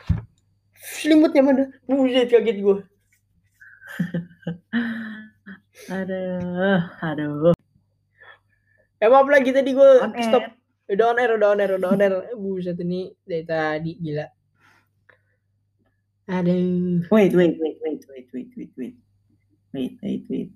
[0.86, 2.78] selimutnya mana buset kaget gue
[5.92, 7.54] Aduh, aduh.
[8.98, 9.92] Eh maaf lagi tadi gue
[10.24, 10.56] stop.
[10.88, 12.14] Udah on air, udah on air, udah on air.
[12.34, 14.26] Buset ini dari tadi gila.
[16.32, 17.06] Aduh.
[17.12, 18.96] Wait, wait, wait, wait, wait, wait, wait, wait.
[19.76, 20.50] Wait, wait, wait.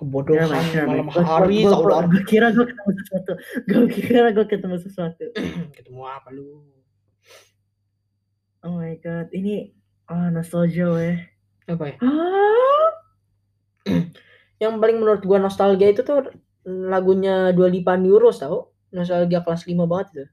[0.00, 0.48] kebodohan
[0.88, 3.32] malam hari gua kira gue ketemu sesuatu
[3.68, 5.24] gue kira gue ketemu sesuatu
[5.76, 6.64] ketemu apa lu
[8.66, 9.72] oh my god ini
[10.10, 11.16] ah nostalgia weh.
[11.70, 11.96] Apa ya?
[14.62, 16.28] Yang paling menurut gua nostalgia itu tuh
[16.66, 18.74] lagunya Dua Lipa Neuros tau?
[18.90, 20.24] Nostalgia kelas 5 banget itu.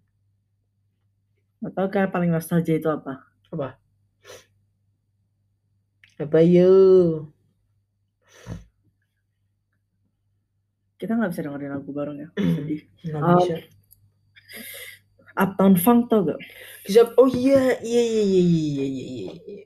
[1.63, 3.23] Gak tau kan paling nostalgia itu apa.
[3.53, 3.77] Apa?
[6.17, 7.37] Apa yuk
[10.97, 12.81] kita nggak bisa dengerin lagu bareng ya sedih.
[13.05, 13.55] Nggak Um, bisa
[15.37, 16.41] Uptown Funk tau gak?
[16.83, 19.63] Kisah, oh iya, iya, iya, iya, iya, iya, iya, iya.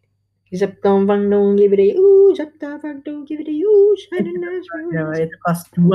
[0.52, 4.28] Kisah tampang dong, give it a you, kisah tampang dong, give it a you, shine
[4.28, 5.88] a nice ya itu kelas 2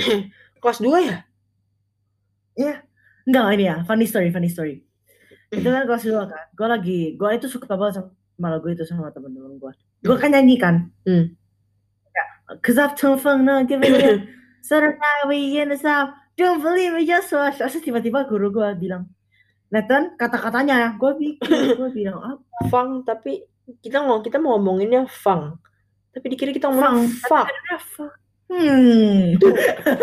[0.62, 1.18] Kelas 2 ya?
[3.22, 4.80] enggak ini ya funny story funny story.
[5.52, 6.44] Itu kan kelas 2 kan.
[6.56, 9.72] Gue lagi gue itu suka banget sama lagu itu sama temen-temen gue
[10.02, 10.90] gue kan nyanyi kan?
[11.06, 11.34] Hmm.
[12.12, 12.24] ya
[12.60, 14.26] cause Uptown Funk no give it a
[14.66, 16.10] Saturday night we in the south
[16.42, 19.06] don't believe me just watch terus tiba-tiba guru gue bilang
[19.72, 20.74] Nathan kata-katanya.
[20.76, 23.48] Ya gue bikin gue bilang apa Fang, tapi
[23.80, 25.56] kita ngomong kita mau ngomonginnya fang.
[26.12, 27.48] Tapi dikira kita ngomong fuck.
[28.52, 29.40] hmm.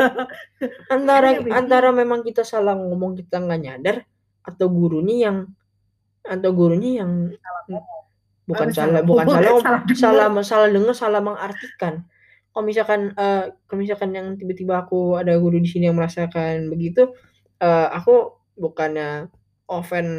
[0.96, 3.98] Antara antara memang kita salah ngomong kita nggak nyadar
[4.42, 5.38] atau gurunya yang
[6.26, 7.30] atau gurunya yang
[8.50, 9.06] bukan salah salah.
[9.06, 12.10] bukan salah salah salah salah dengar salah mengartikan
[12.60, 17.08] kalau misalkan eh kalau misalkan yang tiba-tiba aku ada guru di sini yang merasakan begitu
[17.64, 19.32] eh aku bukannya
[19.72, 20.12] offend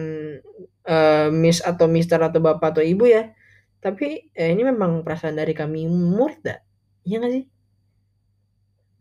[0.88, 3.29] eh, miss atau mister atau bapak atau ibu ya
[3.85, 6.57] tapi eh, ini memang perasaan dari kami murid dah
[7.05, 7.44] iya nggak sih?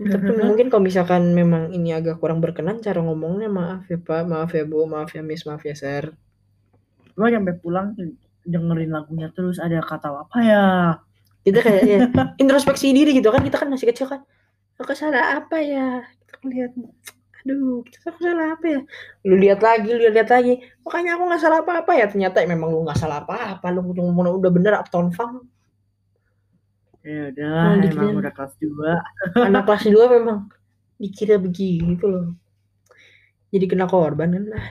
[0.03, 4.51] Tapi mungkin kalau misalkan memang ini agak kurang berkenan cara ngomongnya maaf ya pak maaf
[4.51, 6.11] ya bu maaf ya miss maaf ya sir.
[7.15, 7.95] Gue nyampe pulang
[8.43, 10.63] dengerin lagunya terus ada kata apa ya
[11.49, 11.99] kita kayak ya,
[12.43, 14.21] introspeksi diri gitu kan kita kan masih kecil kan.
[14.79, 16.05] Aku salah apa ya?
[16.23, 16.71] Kita lihat
[17.39, 18.79] aduh kita aku salah apa ya?
[19.25, 20.61] Lu lihat lagi lu lihat lagi.
[20.85, 22.05] Makanya aku nggak salah apa apa ya.
[22.07, 25.43] Ternyata memang lu nggak salah apa apa lu cuma udah bener uptown funk
[27.03, 28.67] ya udah Oh, emang udah kelas 2
[29.47, 30.39] anak kelas 2 memang
[30.99, 32.35] dikira begitu loh.
[33.49, 34.65] Jadi kena korban kan lah.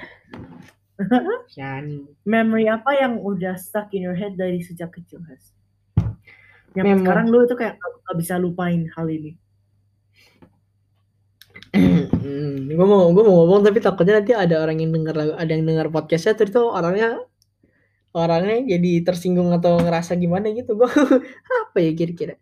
[1.58, 2.04] Yani.
[2.26, 5.54] memory apa yang udah stuck in your head dari sejak kecil Has?
[6.76, 7.00] Yang Memori.
[7.04, 9.32] sekarang lu itu kayak gak, bisa lupain hal ini.
[11.68, 15.68] hmm, gue mau gue mau ngomong tapi takutnya nanti ada orang yang dengar ada yang
[15.68, 17.20] dengar podcastnya terus tuh orangnya
[18.16, 20.76] orangnya jadi tersinggung atau ngerasa gimana gitu.
[20.76, 20.88] Gue
[21.68, 22.34] apa ya kira-kira?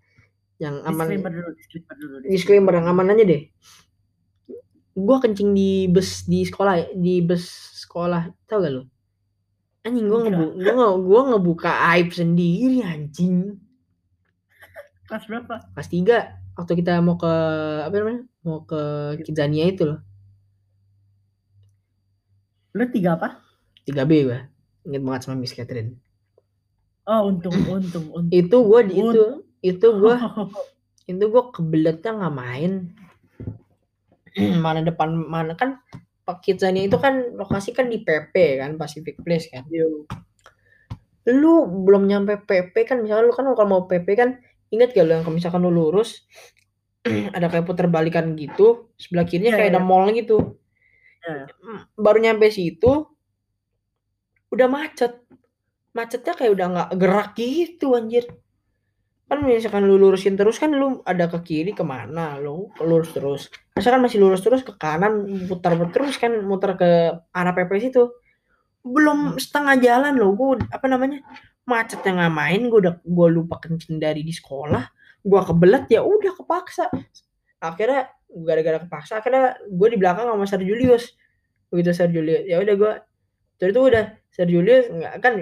[0.62, 2.17] Yang aman Disclaimer dulu, disclaimer dulu.
[2.25, 3.43] disclaimer yang aman aja deh.
[4.97, 7.45] Gue kencing di bus di sekolah di bus
[7.83, 8.31] sekolah.
[8.47, 8.83] Tau gak lo
[9.87, 13.55] anjing gue ngebu gue nge gue ngebuka aib sendiri anjing
[15.07, 15.55] Kelas berapa?
[15.75, 16.19] kelas tiga
[16.59, 17.33] waktu kita mau ke
[17.87, 18.81] apa namanya mau ke
[19.23, 20.01] Kidzania itu loh
[22.77, 23.40] Lu tiga apa?
[23.88, 24.40] 3B gue
[24.85, 25.97] inget banget sama Miss Catherine
[27.07, 28.35] Oh untung, untung, untung.
[28.35, 29.23] itu gue di itu
[29.62, 30.14] itu gue
[31.14, 32.73] itu gue kebeletnya nggak main
[34.64, 35.79] mana depan mana kan
[36.27, 39.62] Pak Kidzania itu kan lokasi kan di PP kan Pacific Place kan
[41.27, 41.55] lu
[41.87, 44.42] belum nyampe PP kan misalnya lu kan kalau mau PP kan
[44.77, 46.29] inget gak lu yang kalau misalkan lu lurus
[47.37, 49.89] ada kayak puter balikan gitu sebelah kirinya Iya, kayak ada iya.
[49.89, 50.39] mall gitu.
[51.25, 51.45] Iya.
[51.65, 52.93] Mm, baru nyampe situ
[54.53, 55.12] udah macet.
[55.97, 58.29] Macetnya kayak udah nggak gerak gitu anjir.
[59.27, 63.43] Kan misalkan lu lurusin terus kan lu ada ke kiri ke mana lu lurus terus.
[63.75, 66.91] Misalkan masih lurus terus ke kanan putar terus kan muter ke
[67.35, 68.12] arah PP situ
[68.87, 71.27] belum setengah jalan loh gue apa namanya
[71.66, 74.87] macetnya nggak main gue udah gue lupa kencing dari di sekolah
[75.27, 76.87] gue kebelet ya udah kepaksa.
[77.59, 81.11] Akhirnya gara-gara kepaksa akhirnya gue di belakang sama Sir Julius.
[81.75, 82.92] Begitu Sir Julius ya udah gue
[83.59, 85.35] jadi itu udah Sir Julius nggak kan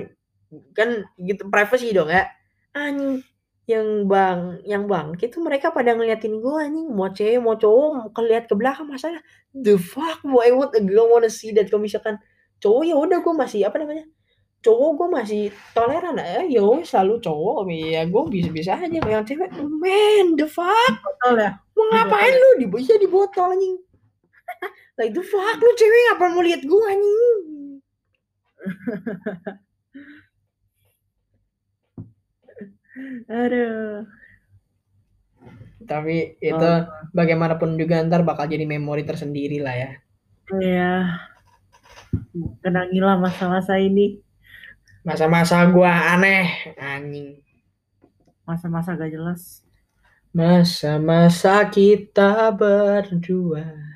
[0.72, 0.88] kan
[1.20, 2.24] gitu privacy dong ya.
[2.72, 3.20] Anjing
[3.64, 8.09] yang bang yang bang itu mereka pada ngeliatin gue anjing mau cewek mau cowok mau
[8.12, 9.20] keliat ke belakang masalah.
[9.52, 12.16] The fuck boy what a girl wanna see that kalau misalkan
[12.64, 14.09] cowok ya udah gue masih apa namanya
[14.64, 15.42] cowok gue masih
[15.77, 20.48] toleran eh ya wes, selalu cowok ya gue bisa bisa aja yang cewek man the
[20.48, 21.61] fuck Betul ya?
[21.77, 23.77] mau ngapain lu di bisa di botol anjing
[24.98, 27.40] like the fuck lu cewek ngapain mau lihat gue anjing
[33.29, 34.07] Aduh.
[35.85, 36.88] tapi itu Oh.
[37.12, 39.90] bagaimanapun juga ntar bakal jadi memori tersendiri lah ya
[40.55, 40.92] Iya.
[42.62, 44.20] Kenangilah masa-masa ini.
[45.05, 47.44] masa-masa gua aneh anjing
[48.44, 49.64] Masa-masa gak jelas.
[50.37, 53.94] Masa-masa kita berdua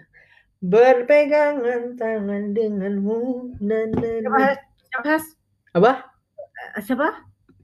[0.59, 3.55] berpegangan tangan denganmu.
[3.63, 4.11] Na, na,
[4.89, 5.15] Siapa?
[5.77, 5.93] Apa?
[6.75, 7.09] Eh, Siapa?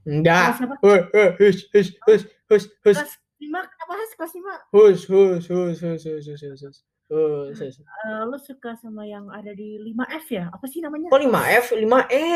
[0.07, 0.61] Enggak.
[0.61, 0.75] Siapa?
[0.79, 3.65] Hus, hus, hus, hus, hus, hus, Kelas 5?
[3.65, 4.11] Kenapa Has?
[4.15, 4.75] Kelas 5?
[4.75, 6.77] hus, hus, hus, hus, hus, hus, hus,
[7.09, 7.75] hus, hus.
[7.81, 10.45] Eh, lu suka sama yang ada di 5F ya?
[10.49, 11.09] Apa sih namanya?
[11.09, 12.27] Kok 5F, 5E?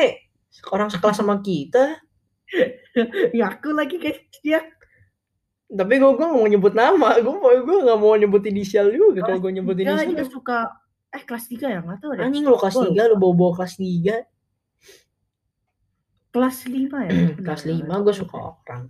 [0.70, 1.98] Orang sekelas sama kita.
[3.38, 4.62] Ngaku lagi guys dia.
[5.70, 7.18] Tapi gue gue nggak mau nyebut nama.
[7.22, 9.22] Gue gue nggak mau nyebut inisial juga.
[9.22, 10.10] Kalau gue nyebut Dia inisial.
[10.10, 10.58] juga suka
[11.10, 11.80] eh kelas 3 ya?
[11.82, 12.26] Enggak tahu deh.
[12.26, 14.26] Anjing lo kelas Gua 3, lo bawa-bawa kelas 3.
[16.30, 17.12] Kelas 5 ya?
[17.46, 18.00] kelas Benar, 5 benar.
[18.06, 18.84] gue suka orang.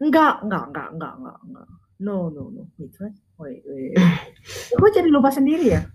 [0.00, 1.68] Enggak, enggak, enggak, enggak, enggak, enggak.
[2.02, 2.66] No, no, no.
[2.78, 3.14] Wait, what?
[3.38, 3.94] Wait, wait.
[4.74, 5.86] gue jadi lupa sendiri ya.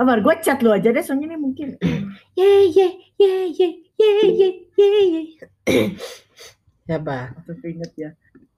[0.00, 1.76] Apa, gue chat lu aja deh, soalnya ini mungkin.
[2.32, 2.88] Ye ye
[3.20, 3.68] ye ye
[4.00, 4.48] ye ye
[4.80, 5.22] ye ye.
[6.88, 7.36] Siapa?
[7.36, 8.10] Langsung keinget ya.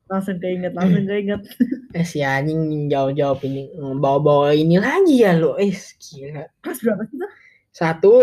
[0.07, 1.43] Langsung keinget, langsung keinget.
[1.95, 5.55] Eh si anjing jawab-jawab ini bawa-bawa ini lagi ya lo.
[5.55, 6.43] Eh gila.
[6.59, 7.31] Kelas berapa sih tuh?
[7.71, 8.15] Satu.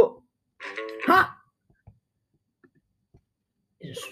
[1.07, 1.39] Hah?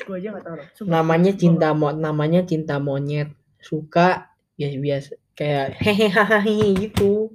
[0.08, 0.67] Gue aja gak tau loh.
[0.88, 7.32] Namanya cinta mo namanya cinta monyet suka ya biasa kayak hehehe gitu.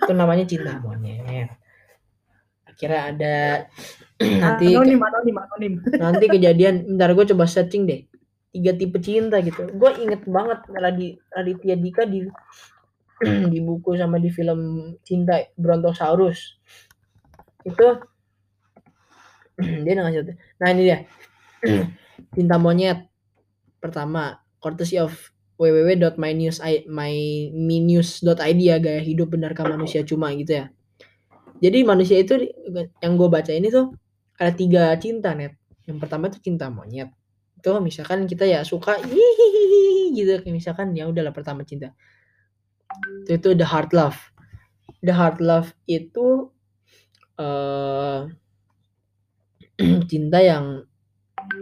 [0.00, 1.52] Itu namanya cinta monyet.
[2.64, 3.36] Akhirnya ada
[4.40, 5.74] nanti Anonim, anonim, anonim.
[6.02, 8.08] nanti kejadian ntar gue coba searching deh.
[8.56, 9.68] Tiga tipe cinta gitu.
[9.76, 12.24] Gue inget banget Radi Raditya Dika di
[13.52, 16.56] di buku sama di film cinta Brontosaurus.
[17.68, 18.00] Itu
[19.84, 20.08] dia tau.
[20.56, 21.04] nah ini dia.
[22.32, 23.12] Cinta monyet.
[23.76, 25.12] Pertama courtesy of
[25.60, 26.88] www.mynews.id
[28.64, 30.72] ya gaya hidup benarkah manusia cuma gitu ya.
[31.60, 32.48] Jadi manusia itu
[33.04, 33.92] yang gue baca ini tuh
[34.40, 37.12] ada tiga cinta net yang pertama tuh cinta monyet.
[37.60, 38.96] Itu misalkan kita ya suka
[40.16, 40.40] gitu.
[40.48, 41.92] Misalkan ya udahlah pertama cinta.
[43.28, 44.16] Itu itu the hard love.
[45.04, 46.48] The hard love itu
[47.36, 48.32] eh
[50.10, 50.88] cinta yang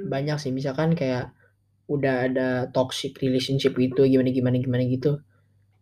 [0.06, 0.54] banyak sih.
[0.54, 1.34] Misalkan kayak
[1.88, 5.18] udah ada toxic relationship itu gimana gimana gimana gitu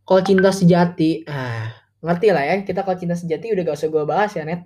[0.07, 4.05] kalau cinta sejati ah ngerti lah ya kita kalau cinta sejati udah gak usah gue
[4.07, 4.62] bahas ya net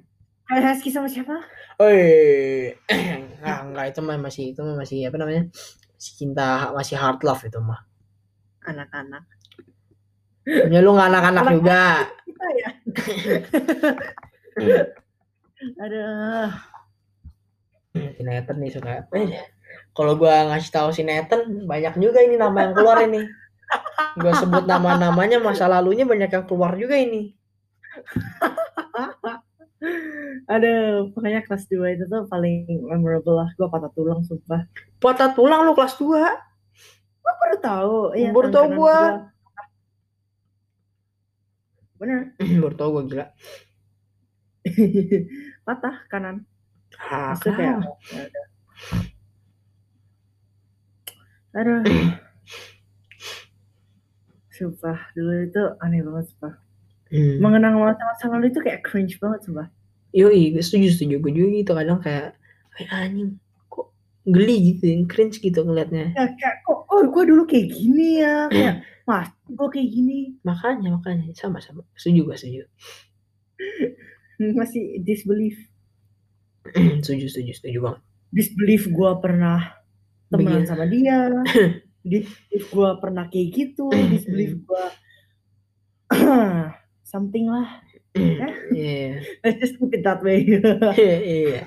[0.51, 1.47] Husky sama siapa?
[1.79, 2.75] Oi,
[3.39, 5.47] nggak nggak itu mah masih itu mah masih apa namanya
[5.95, 7.79] masih cinta masih hard love itu mah
[8.67, 9.25] Anak-anak.
[10.45, 11.83] ya lu nggak anak-anak Anak- juga
[12.27, 12.71] Kita ya.
[15.87, 16.51] Aduh.
[18.59, 19.29] nih suka eh,
[19.97, 23.27] kalau gua ngasih tahu si Nathan banyak juga ini nama yang keluar ini
[24.19, 27.35] gua sebut nama-namanya masa lalunya banyak yang keluar juga ini
[30.51, 33.49] Aduh, pokoknya kelas 2 itu tuh paling memorable lah.
[33.57, 34.69] Gue patah tulang, sumpah.
[35.01, 36.05] patah tulang lu kelas 2
[37.21, 37.97] Gue baru tahu.
[38.13, 38.99] Iya, Baru tangan tahu gua.
[42.01, 42.21] Bener.
[42.65, 43.27] baru tau gua gila
[45.69, 46.45] patah kanan.
[47.09, 48.45] ah, kayak, ya.
[51.55, 51.83] Aduh.
[54.55, 56.55] Sumpah, dulu itu aneh banget, sumpah.
[57.11, 57.37] Hmm.
[57.43, 59.67] Mengenang masa-masa lalu itu kayak cringe banget, sumpah.
[60.13, 62.35] Yoi, setuju setuju gue juga gitu kadang kayak
[62.83, 63.39] "Ay, anjing
[63.71, 63.95] kok
[64.27, 68.47] geli gitu cringe gitu ngeliatnya Ya, kayak, kok, oh gue dulu kayak gini ya.
[68.55, 70.35] Kayak, mas, gue kayak gini.
[70.43, 72.63] makanya makanya sama sama setuju gue setuju
[74.61, 75.57] Masih disbelief.
[77.07, 79.80] setuju setuju setuju banget Disbelief gue pernah
[80.31, 80.71] temenan Begini.
[80.71, 81.19] sama dia.
[82.11, 83.87] Disbelief gue pernah kayak gitu.
[83.93, 84.85] Disbelief gue
[87.13, 87.69] something lah.
[88.75, 90.43] iya Let's just keep it that way.
[90.99, 91.67] iya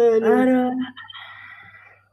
[0.00, 0.24] Aduh.
[0.24, 0.72] Aduh.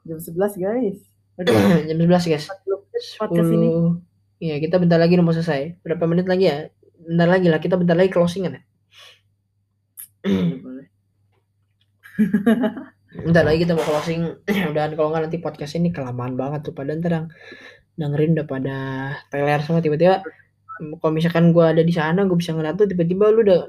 [0.08, 1.00] Jam 11 guys.
[1.40, 1.56] Aduh,
[1.88, 3.70] jam 11 guys 40 podcast ini.
[3.72, 4.04] 10
[4.38, 6.70] Iya kita bentar lagi mau selesai berapa menit lagi ya
[7.08, 8.62] bentar lagi lah kita bentar lagi closingan ya
[10.62, 10.86] boleh.
[13.14, 14.22] Bentar lagi kita mau closing.
[14.72, 17.28] Udahan kalau nggak nanti podcast ini kelamaan banget tuh pada ntar yang
[17.98, 18.78] dengerin udah pada
[19.32, 20.22] teler semua tiba-tiba
[21.02, 23.66] kalau misalkan gua ada di sana gue bisa ngeliat tuh tiba-tiba lu udah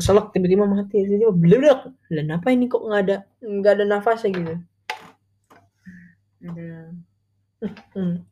[0.00, 4.54] Selek tiba-tiba mati tiba-tiba beledak dan apa ini kok nggak ada nggak ada nafasnya gitu?
[6.46, 6.94] Aduh.
[7.92, 8.24] Hmm.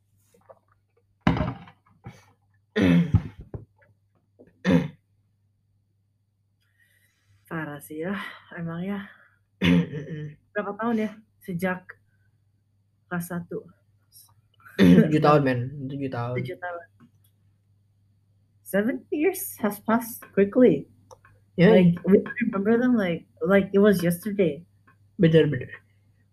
[7.48, 8.12] Parah sih ya.
[8.54, 9.08] Emang ya.
[10.52, 11.10] Berapa tahun ya?
[11.42, 11.96] Sejak
[13.08, 13.48] kelas 1.
[14.78, 16.86] tujuh tahun men tujuh tahun 7 tahun.
[18.62, 20.86] Seven years has passed quickly.
[21.58, 24.62] Ya, Like we remember them like like it was yesterday.
[25.18, 25.72] bener-bener.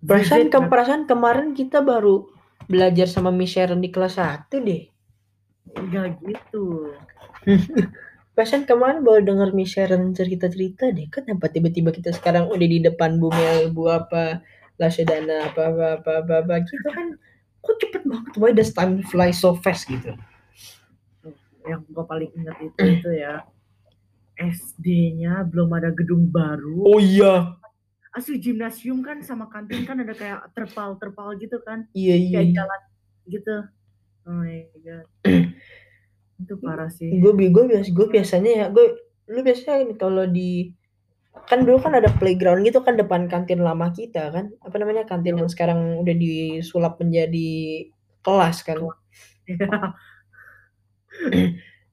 [0.06, 2.30] Perasaan, Vivid ke, perasaan kemarin kita baru
[2.70, 4.84] belajar sama Miss Sharon di kelas 1 deh.
[5.74, 6.94] Enggak gitu.
[8.36, 11.08] Perasaan kemarin baru denger Sharon cerita-cerita deh.
[11.08, 14.44] Kenapa tiba-tiba kita sekarang udah di depan Bu Mel, Bu apa,
[14.76, 17.16] Lasedana, apa, apa, apa, apa, apa, gitu kan.
[17.64, 20.12] Kok cepet banget, why does time fly so fast gitu.
[21.64, 23.48] Yang gua paling ingat itu itu ya.
[24.36, 26.84] SD-nya belum ada gedung baru.
[26.84, 27.56] Oh iya.
[28.12, 31.88] Asli gimnasium kan sama kantin kan ada kayak terpal-terpal gitu kan.
[31.96, 32.40] Iya, iya.
[32.44, 32.82] Kayak jalan
[33.32, 33.56] gitu.
[34.28, 35.08] Oh my god.
[36.36, 37.10] itu parah sih.
[37.16, 38.86] gue gue biasa gue biasanya ya gue
[39.32, 40.70] lu biasanya ini kalau di
[41.46, 45.36] kan dulu kan ada playground gitu kan depan kantin lama kita kan apa namanya kantin
[45.36, 47.86] yang sekarang udah disulap menjadi
[48.26, 48.82] kelas kan.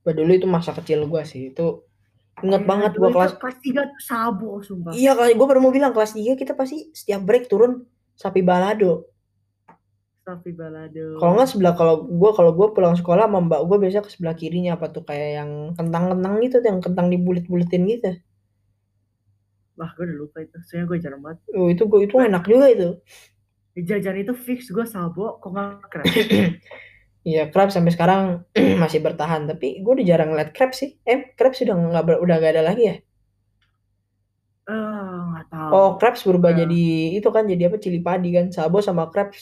[0.02, 1.84] Bah, dulu itu masa kecil gue sih itu
[2.40, 4.96] inget banget gue kelas kelas 3 tuh sabo sumpah.
[4.96, 7.84] iya kali gue baru mau bilang kelas 3 kita pasti setiap break turun
[8.16, 9.11] sapi balado
[11.18, 14.36] Kalau nggak sebelah kalau gue kalau gue pulang sekolah sama mbak gue biasa ke sebelah
[14.40, 18.08] kirinya apa tuh kayak yang kentang-kentang gitu yang kentang dibulit-bulitin gitu
[19.78, 20.56] Wah, gue udah lupa itu.
[20.66, 21.38] Soalnya gue jarang banget.
[21.56, 22.88] Oh, itu gue itu enak juga itu.
[23.76, 26.06] Di jajan itu fix gue sabo, kok nggak keren.
[27.28, 28.22] Iya, crab sampai sekarang
[28.82, 30.88] masih bertahan, tapi gue udah jarang ngeliat crab sih.
[31.06, 32.94] Eh, crab sudah nggak ber- udah gak ada lagi ya?
[34.68, 35.74] Eh, nggak tahu.
[35.74, 36.58] Oh, crabs berubah Ya.
[36.64, 36.82] jadi
[37.18, 37.76] itu kan jadi apa?
[37.84, 38.46] Cili padi kan.
[38.56, 39.40] Sabo sama crabs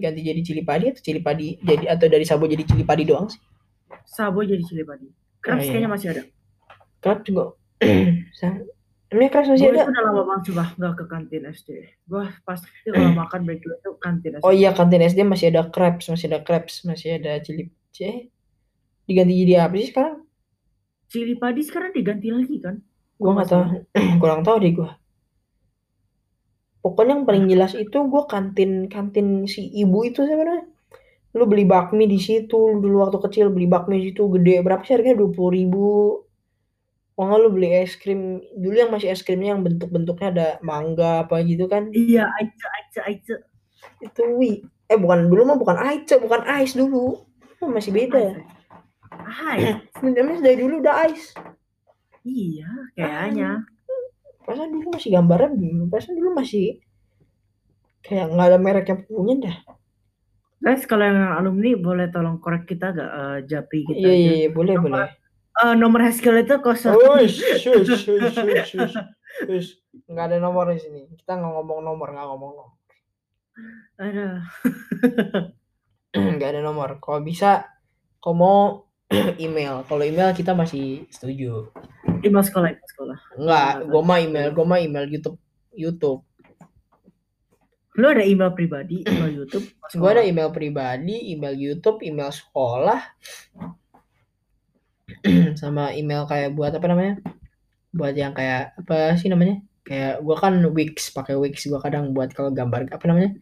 [0.00, 3.28] ganti jadi cili padi atau cili padi jadi atau dari sabo jadi cili padi doang
[3.28, 3.40] sih.
[4.08, 5.06] Sabo jadi cili padi.
[5.40, 5.70] Crabs iya.
[5.72, 6.22] kayaknya masih ada.
[7.00, 7.44] Crabs juga.
[9.10, 9.82] Emangnya crabs masih Gue ada?
[9.82, 11.68] itu udah lama banget coba nggak ke kantin SD.
[12.06, 14.44] Gue pasti kalau makan break dulu itu kantin SD.
[14.46, 18.32] Oh iya, kantin SD masih ada crabs, masih ada crabs, masih ada cili eh
[19.04, 20.16] diganti jadi apa sih sekarang?
[21.10, 22.78] Cili padi sekarang diganti lagi kan?
[23.18, 23.64] Gua nggak tahu,
[24.22, 24.99] kurang tahu deh gua.
[26.80, 30.64] Pokoknya yang paling jelas itu gua kantin kantin si ibu itu sebenarnya.
[31.38, 34.82] Lu beli bakmi di situ, lu dulu waktu kecil beli bakmi di situ gede berapa
[34.86, 35.88] sih harganya dua puluh ribu.
[37.18, 41.28] Oh nggak lu beli es krim dulu yang masih es krimnya yang bentuk-bentuknya ada mangga
[41.28, 41.92] apa gitu kan?
[41.92, 43.34] Iya, aice, aice, aice.
[44.00, 44.64] Itu wi.
[44.88, 47.20] Eh bukan dulu mah bukan ice, bukan ice dulu.
[47.60, 48.34] Oh, masih beda ya.
[49.12, 49.60] Hai,
[50.02, 51.36] Namanya dari dulu udah ice.
[52.24, 53.64] iya, kayaknya.
[54.50, 55.50] Perasaan dulu masih gambaran,
[55.86, 56.82] perasaan dulu masih
[58.02, 59.56] kayak nggak ada merek yang punya dah.
[60.58, 64.02] Guys, kalau yang alumni boleh tolong korek kita gak eh, japri kita?
[64.02, 65.10] Iya iya iya, boleh Nomor- boleh.
[65.60, 66.98] Eh, nomor Haskell itu kosong.
[69.46, 69.70] Ush.
[70.10, 71.06] Nggak ada nomor di sini.
[71.14, 72.76] Kita nggak ngomong nomor, nggak ngomong nomor.
[74.02, 74.40] Aduh.
[76.34, 76.98] Nggak ada nomor.
[76.98, 77.70] Kalau bisa,
[78.18, 78.58] kalau mau
[79.42, 79.82] email.
[79.90, 81.74] Kalau email kita masih setuju.
[82.22, 83.18] Email sekolah, email sekolah.
[83.34, 85.38] Enggak, gua mah email, gua mah email YouTube.
[85.74, 86.22] YouTube.
[87.98, 89.66] Lu ada email pribadi, email YouTube?
[89.98, 93.02] Gua ada email pribadi, email YouTube, email sekolah,
[95.60, 97.18] sama email kayak buat apa namanya?
[97.90, 99.58] Buat yang kayak apa sih namanya?
[99.82, 103.34] Kayak gua kan Wix, pakai Wix gua kadang buat kalau gambar apa namanya?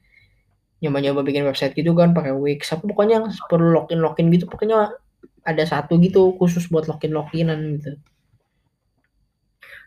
[0.81, 2.73] Nyoba-nyoba bikin website gitu kan pakai Wix.
[2.73, 4.97] Apa pokoknya yang perlu login login gitu pokoknya
[5.49, 7.97] ada satu gitu khusus buat login loginan gitu.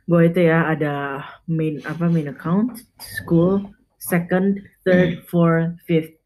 [0.09, 3.69] Gue itu ya ada main apa main account, school,
[4.01, 6.17] second, third, fourth, fifth.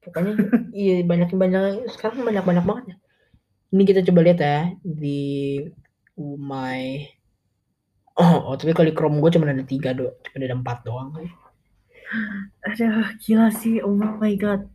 [0.00, 0.32] Pokoknya
[0.72, 2.96] iya banyak banyak sekarang banyak banyak banget ya.
[3.70, 5.60] Ini kita coba lihat ya di
[6.18, 7.04] my
[8.16, 11.12] oh, oh tapi kalau di Chrome gue cuma ada tiga do, cuma ada empat doang.
[12.66, 13.78] Aduh, gila sih.
[13.84, 14.66] Oh my god.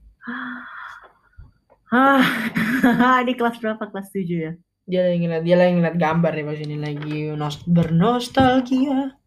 [1.94, 3.84] Ah, ini kelas berapa?
[3.90, 4.54] Kelas 7 ya?
[4.86, 9.18] Dia lagi ngeliat dia lagi ngeliat gambar nih pas ini lagi nos, bernostalgia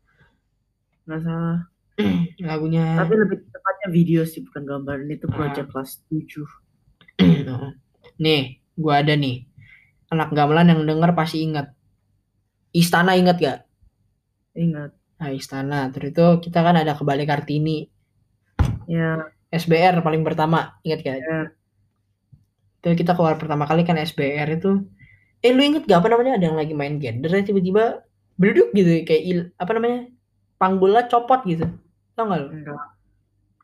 [1.07, 1.59] Nggak salah.
[2.49, 2.95] lagunya.
[2.95, 5.03] Tapi lebih tepatnya video sih, bukan gambar.
[5.03, 6.47] Ini tuh project kelas 7.
[7.49, 7.75] Oh.
[8.23, 9.49] nih, gua ada nih
[10.13, 11.73] anak gamelan yang denger pasti ingat.
[12.73, 13.59] Istana ingat gak?
[14.55, 14.95] Ingat.
[15.19, 15.91] Nah, Istana.
[15.91, 17.89] Terus itu kita kan ada kebalik Kartini.
[18.89, 21.17] Ya, SBR paling pertama, ingat gak?
[21.21, 21.39] ya.
[22.95, 24.85] Kita keluar pertama kali kan SBR itu.
[25.43, 28.03] Eh lu inget gak apa namanya ada yang lagi main gender ya tiba-tiba
[28.39, 30.09] berduduk gitu kayak il, apa namanya
[30.57, 31.67] panggulnya copot gitu.
[32.15, 32.49] Tau gak lu?
[32.55, 32.81] Enggak.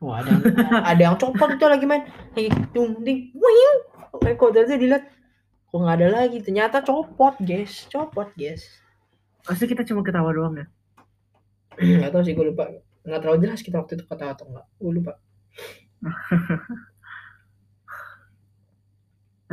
[0.05, 0.43] Oh ada yang,
[0.91, 2.05] ada yang copot itu lagi main
[2.37, 3.75] lagi dung ding wing.
[4.25, 5.05] Eh kok dari dilihat
[5.75, 8.63] kok nggak ada lagi ternyata copot guys copot guys
[9.43, 10.67] Pasti kita cuma ketawa doang ya.
[11.75, 12.71] nggak tahu sih gue lupa
[13.03, 15.13] nggak terlalu jelas kita waktu itu kata atau enggak gue lupa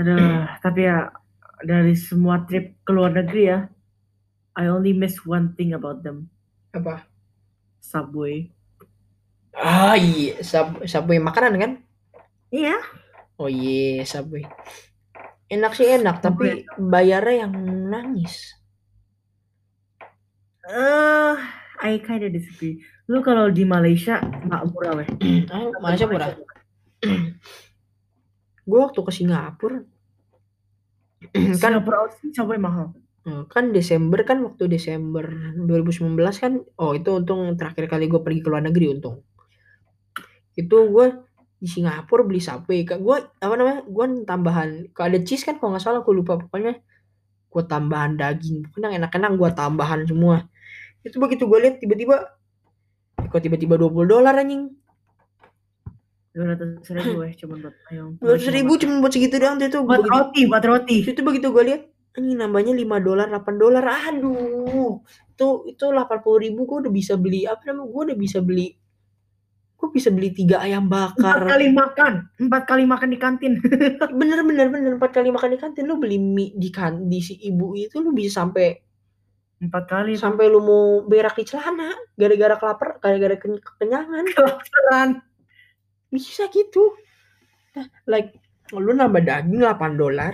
[0.01, 1.13] Aduh, tapi ya
[1.61, 3.69] dari semua trip ke luar negeri ya,
[4.57, 6.25] I only miss one thing about them.
[6.73, 7.05] Apa?
[7.77, 8.49] Subway.
[9.53, 11.71] Ah iya, sub, Subway makanan kan?
[12.49, 12.81] Iya.
[13.37, 14.41] Oh iya, Subway.
[15.53, 17.53] Enak sih enak, tapi bayarnya yang
[17.93, 18.57] nangis.
[20.65, 21.35] Eh,
[21.85, 22.81] I kinda disagree.
[23.05, 25.09] Lu kalau di Malaysia nggak murah weh.
[25.53, 26.33] Ah, Malaysia murah.
[28.69, 29.83] Gue waktu ke Singapura
[31.61, 32.93] kan Singapura Aussie Subway mahal.
[33.29, 38.41] eh, kan Desember kan waktu Desember 2019 kan oh itu untung terakhir kali gue pergi
[38.41, 39.21] ke luar negeri untung.
[40.57, 41.05] Itu gue
[41.61, 45.83] di Singapura beli Subway gue apa namanya gue tambahan kalau ada cheese kan kalau nggak
[45.85, 46.81] salah gue lupa pokoknya.
[47.51, 50.49] Gue tambahan daging pokoknya enak-enak gue tambahan semua.
[51.05, 52.41] Itu begitu gue lihat tiba-tiba
[53.21, 54.80] kok tiba-tiba 20 dolar anjing
[56.31, 58.15] Dua ratus ribu weh cuma buat ayam.
[58.15, 60.97] dua ribu cuma buat segitu doang tuh itu buat begitu, roti, buat roti.
[61.03, 61.81] itu begitu gue lihat
[62.15, 67.43] anjing nambahnya 5 dolar 8 dolar aduh itu itu 80 ribu gue udah bisa beli
[67.47, 68.75] apa namanya gue udah bisa beli
[69.75, 73.53] gue bisa beli tiga ayam Empat bakar kali makan, empat kali makan di kantin.
[74.19, 77.33] bener bener bener empat kali makan di kantin lu beli mie di kan di si
[77.41, 78.77] ibu itu lu bisa sampai
[79.61, 85.09] Empat kali sampai lu mau berak di celana gara-gara kelaper gara-gara keny- kenyangan kelaparan.
[86.11, 86.83] Bisa gitu
[87.71, 88.35] Nah, like
[88.75, 90.33] lu nambah daging 8 dolar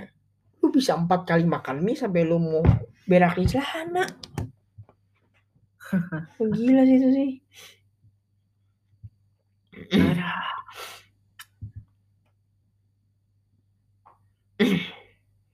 [0.58, 2.66] lu bisa empat kali makan mie sampai lu mau
[3.06, 4.02] berak di celana
[6.58, 7.30] gila sih itu sih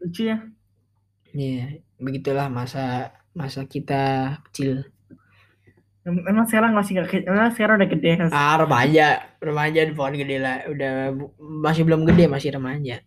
[0.00, 0.36] Lucu ya.
[1.32, 4.93] Iya, begitulah masa masa kita kecil.
[6.04, 8.28] Em- Emang sekarang masih gak emang sekarang udah gede kan?
[8.28, 10.68] Ah, remaja, remaja di pohon gede lah.
[10.68, 11.16] Udah
[11.64, 13.00] masih belum gede, masih remaja.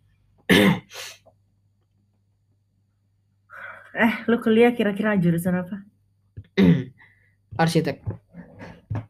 [3.97, 5.81] Eh, lu kuliah kira-kira jurusan apa?
[7.61, 8.05] Arsitek.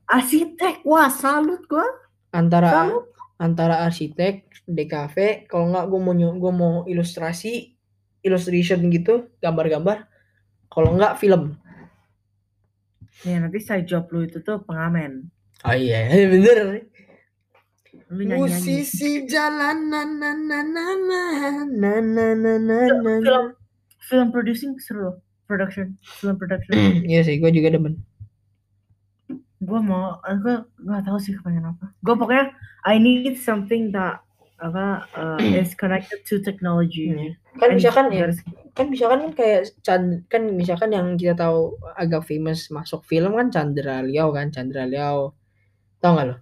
[0.08, 0.88] Arsitek.
[0.88, 1.84] Wah, salut gua.
[2.32, 3.04] Antara Salut.
[3.36, 7.76] antara arsitek, DKV, kalau nggak gue mau gua mau ilustrasi,
[8.24, 10.08] illustration gitu, gambar-gambar.
[10.72, 11.60] Kalau nggak film.
[13.26, 15.32] Ya, nanti saya job lu itu tuh pengamen.
[15.66, 16.58] Oh iya, bener.
[16.62, 16.78] Lu.
[18.38, 21.22] Musisi jalanan na na na na
[21.66, 22.78] na na na na na.
[23.20, 23.46] Film,
[24.06, 25.16] film producing seru loh.
[25.48, 26.76] Production, film production.
[27.08, 28.04] Iya sih, gue juga demen.
[29.58, 30.56] gue mau, gue
[30.86, 31.90] gak tahu sih kepengen apa.
[32.06, 32.54] Gue pokoknya
[32.86, 34.22] I need something that
[34.58, 37.14] apa uh, is connected to technology.
[37.14, 37.38] Iya.
[37.58, 38.26] Kan And misalkan ya,
[38.78, 43.50] kan misalkan kan kayak Chan, kan misalkan yang kita tahu agak famous masuk film kan
[43.50, 45.34] Chandra Liao kan Chandra Liao
[45.98, 46.36] tau nggak lo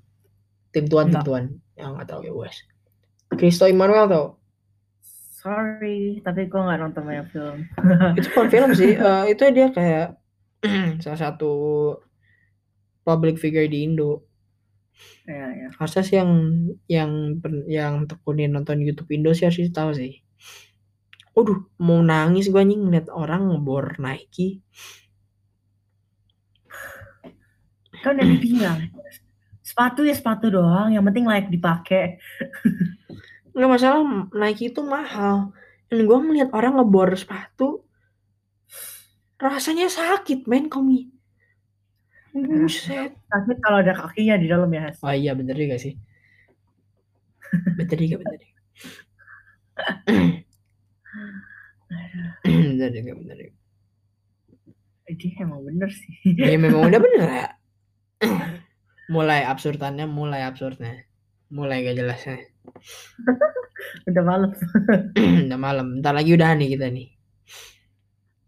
[0.76, 1.26] tim tuan tim Nggak.
[1.28, 1.44] tuan
[1.80, 2.56] yang nggak tahu ya wes
[3.40, 4.28] Kristo Immanuel tau
[5.46, 7.70] Sorry, tapi gue gak nonton banyak film.
[8.18, 10.18] itu bukan film sih eh, itu dia kayak
[11.06, 11.54] salah satu
[13.06, 14.26] public figure di Indo
[15.28, 15.68] ya, ya.
[15.76, 16.32] harusnya sih yang
[16.88, 17.12] yang
[17.68, 20.26] yang tekunin nonton YouTube Indo sih harus tahu sih
[21.36, 24.64] Waduh, mau nangis gue anjing ngeliat orang ngebor Nike.
[28.00, 28.80] Kan udah dibilang.
[29.60, 32.24] Sepatu ya sepatu doang, yang penting layak dipakai.
[33.52, 35.52] Nggak masalah Nike itu mahal.
[35.92, 37.84] Dan gue ngeliat orang ngebor sepatu,
[39.36, 41.12] rasanya sakit men komi.
[42.36, 43.16] Buset.
[43.32, 45.00] Tapi kalau ada kakinya di dalam ya, Has.
[45.00, 45.96] Oh iya bener juga sih.
[47.80, 48.54] Bener juga, bener juga.
[52.44, 53.56] bener juga, bener juga.
[55.06, 56.14] Jadi emang bener sih.
[56.34, 57.48] Ya memang udah bener ya.
[59.16, 61.06] mulai absurdannya, mulai absurdnya.
[61.54, 62.38] Mulai gak jelasnya.
[64.10, 64.50] Udah malam.
[65.46, 66.00] udah malam.
[66.00, 67.08] Bentar lagi udah nih kita nih.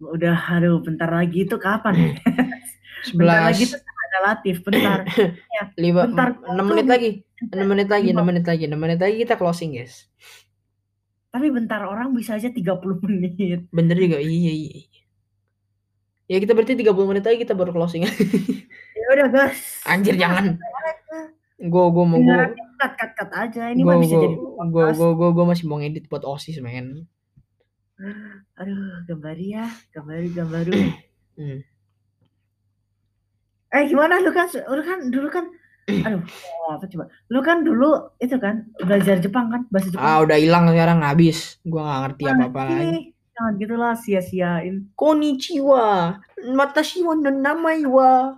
[0.01, 1.93] Udah, aduh, bentar lagi itu kapan?
[3.13, 4.99] bentar lagi 11 itu ada Latif, bentar.
[5.83, 7.09] lima bentar, enam menit lagi
[7.53, 10.07] enam menit lagi enam menit lagi enam menit lagi kita closing guys
[11.27, 12.63] Tapi bentar orang bisa aja 30
[13.03, 13.67] menit.
[13.69, 15.01] bener juga iya iya iya.
[16.27, 18.07] ya kita berarti 30 menit lagi kita baru closing
[18.97, 19.83] Ya udah, guys.
[19.87, 20.57] anjir jangan
[21.57, 23.73] gue gue mau gue Dengarannya cut cut cut aja.
[23.73, 26.61] Ini gue mah bisa gue jadi gue gue gue gue masih mau ngedit buat osis
[26.61, 27.09] men
[28.61, 30.65] Aduh, gambar ya, gambar gambar.
[31.33, 31.65] Hmm.
[33.73, 34.23] Eh gimana?
[34.23, 35.45] Lu kan lu kan dulu kan
[36.07, 36.19] aduh
[36.67, 37.05] apa coba?
[37.31, 40.03] Lu kan dulu itu kan belajar Jepang kan bahasa Jepang.
[40.03, 41.59] Ah udah hilang sekarang habis.
[41.63, 43.15] Gue nggak ngerti apa apa lagi.
[43.37, 44.75] Jangan gitulah sia-siain.
[44.97, 46.17] Konnichiwa.
[46.57, 48.35] Matashi wa no namai wa.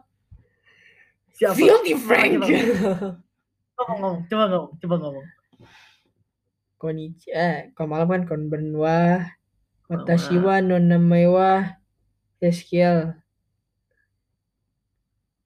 [1.34, 1.56] Siapa?
[1.56, 2.44] Filthy frank.
[2.44, 3.18] Coba.
[3.80, 5.26] Ngomong coba ngomong coba ngomong.
[6.78, 9.26] Konnichiwa eh kalau malam kan konbanwa
[9.90, 11.80] matashi wa no namai wa.
[12.44, 13.18] Heskiel.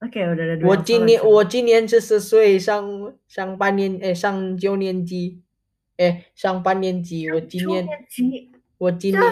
[0.04, 5.42] OK，我我今年我今年十四岁，上上半年哎，上九年级，
[5.96, 7.88] 哎，上半年级，我今年,
[8.76, 9.22] 我今年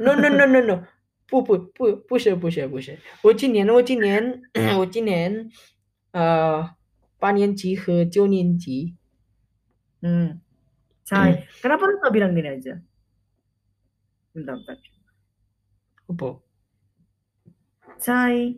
[0.00, 0.82] ，no no no no no，
[1.26, 4.42] 不不不不是不是不是，我今年我今年
[4.78, 5.50] 我今年，
[6.10, 6.74] 呃，
[7.18, 8.96] 八年级和九年级，
[10.02, 10.42] 嗯，
[11.04, 12.82] 在，可不能说别人的来着，
[14.34, 14.62] 等，
[16.18, 16.42] 不，
[17.96, 18.56] 在。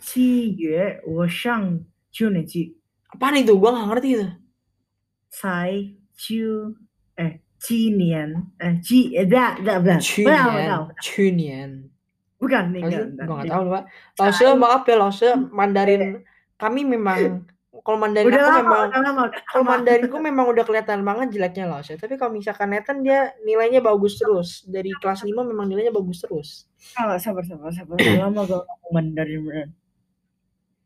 [0.00, 2.76] 七月我上九年级。
[3.06, 4.26] apaan itu gua nggak ngerti itu
[5.30, 5.72] 才
[6.16, 6.74] 九
[7.16, 11.68] 哎，今年哎，几哎，不不不不，去不要不年要，去年
[12.36, 13.26] bukan nih 老师 kan.
[13.26, 13.80] gua nggak tahu lupa
[14.18, 15.24] 老师 maaf ya 老师
[15.54, 16.24] Mandarin
[16.60, 17.46] kami memang
[17.84, 19.70] kalau Mandarin Udah aku lama, memang udah lama, udah kalau lama.
[19.76, 21.96] Mandarinku memang udah kelihatan banget jeleknya loh Shay.
[22.00, 26.66] tapi kalau misalkan Nathan dia nilainya bagus terus dari kelas 5 memang nilainya bagus terus
[26.98, 29.70] Ah, sabar sabar sabar, udah lama gak ngomong Mandarin beneran.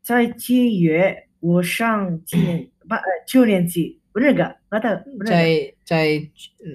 [0.05, 4.57] 在七月我上几年八呃九年级，bener gak?
[4.69, 5.29] Gak tau, bener gak?
[5.29, 5.95] 在在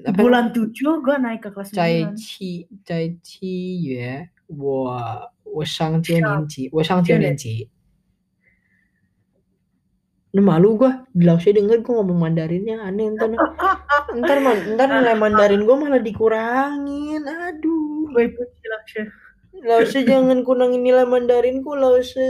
[0.07, 4.99] apa Bulan tujuh gue naik ke kelas 在 9七在七月我
[5.43, 7.69] 我上九年级我上九年级
[10.37, 13.33] Nah, malu gua di Laosnya denger gua ngomong Mandarinnya aneh ntar
[14.21, 19.09] ntar man- ntar nilai Mandarin gua malah dikurangin aduh Gue puji lah Chef.
[19.65, 22.29] Laosnya jangan kurangin nilai Mandarinku Laosnya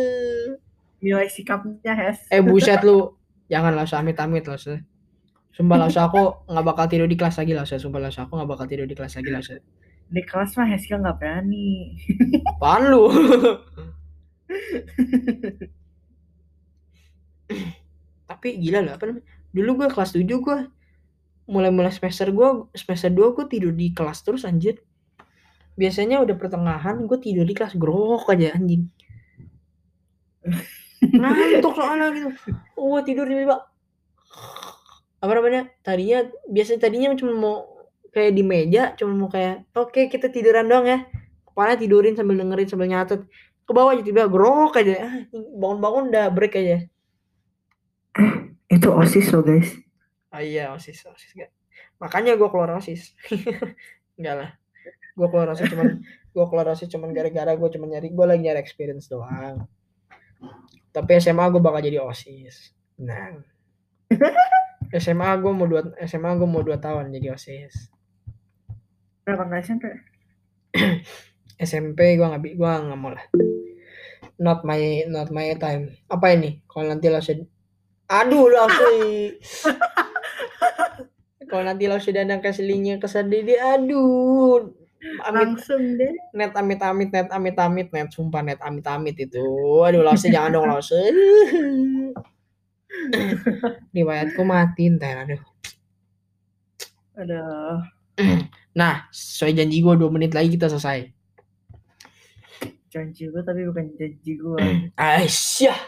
[1.02, 2.22] Nilai sikapnya Hes.
[2.30, 3.18] Eh buset lu.
[3.52, 4.56] Jangan lah amit-amit lah.
[5.52, 7.76] Sumpah lah aku nggak bakal tidur di kelas lagi lah se.
[7.76, 9.60] Sumpah lah aku nggak bakal tidur di kelas lagi lah se.
[10.12, 11.96] Di kelas mah Heska gak berani.
[12.52, 13.08] Apaan lu?
[18.28, 19.28] Tapi gila lah apa namanya?
[19.56, 20.58] Dulu gue kelas 7 gue
[21.52, 24.84] mulai-mulai semester gue semester 2 gue tidur di kelas terus anjir.
[25.80, 28.92] Biasanya udah pertengahan gue tidur di kelas grok aja anjing.
[31.02, 32.30] Ngantuk soalnya gitu.
[32.78, 33.66] Oh, tidur tiba-tiba
[35.22, 35.70] apa namanya?
[35.86, 37.56] Tadinya biasanya tadinya cuma mau
[38.10, 41.00] kayak di meja, cuma mau kayak oke kita tiduran doang ya.
[41.46, 43.22] Kepala tidurin sambil dengerin sambil nyatet.
[43.66, 45.06] Ke bawah aja tiba grok aja.
[45.06, 46.90] Ah, bangun-bangun udah break aja.
[48.72, 49.78] Itu OSIS loh guys.
[50.32, 51.52] Ah iya osis osis gak.
[52.00, 53.12] Makanya gue keluar osis.
[54.18, 54.50] Enggak lah.
[55.12, 56.00] Gue keluar osis cuman
[56.32, 59.68] gue keluar osis cuman gara-gara gue cuman nyari gue lagi nyari experience doang.
[60.92, 62.76] Tapi SMA gue bakal jadi osis.
[63.00, 63.40] Nah.
[65.02, 67.88] SMA gue mau dua SMA gue mau dua tahun jadi osis.
[69.24, 69.86] Berapa nggak SMP?
[71.56, 73.24] SMP gue nggak gue nggak mau lah.
[74.42, 75.96] Not my not my time.
[76.12, 76.60] Apa ini?
[76.68, 77.48] Kalau nanti lo sed...
[78.12, 78.68] Aduh lo.
[81.52, 84.81] Kalau nanti lo sudah ada keselinya kesedih aduh.
[85.26, 86.14] Amit Langsung deh.
[86.38, 89.42] net amit amit net amit amit net sumpah net amit amit itu.
[89.82, 91.02] Aduh Lause jangan dong Lause.
[93.96, 95.42] Riwayatku mati ntar aduh.
[97.18, 97.42] Ada.
[98.72, 101.12] Nah, sesuai janji gue 2 menit lagi kita selesai.
[102.92, 104.60] Janji gue tapi bukan janji gue.
[105.00, 105.80] Aisyah.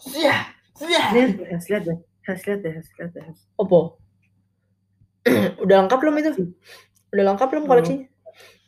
[0.00, 0.40] Syah.
[0.76, 1.08] Syah.
[1.12, 1.98] lihat lihat deh.
[2.24, 3.24] Hes, lihat deh, lihat deh.
[3.60, 4.00] Opo.
[5.64, 6.32] Udah lengkap belum itu?
[7.12, 8.09] Udah lengkap belum koleksinya?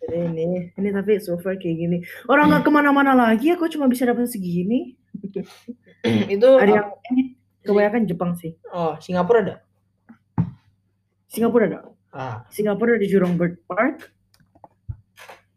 [0.03, 1.99] Ini, ini tapi so far kayak gini.
[2.27, 4.99] Orang nggak ke mana-mana lagi, aku cuma bisa dapat segini.
[6.35, 6.89] itu Ada yang
[7.63, 8.59] kebanyakan Jepang sih.
[8.75, 9.57] oh Singapura ada.
[11.31, 11.81] Singapura ada.
[12.13, 14.11] Ah, Singapura di Jurong Bird Park.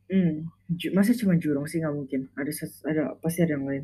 [0.05, 0.47] Hmm,
[0.93, 2.29] masa cuma Jurong sih nggak mungkin.
[2.37, 2.51] Ada
[2.85, 3.83] ada pasti ada yang lain.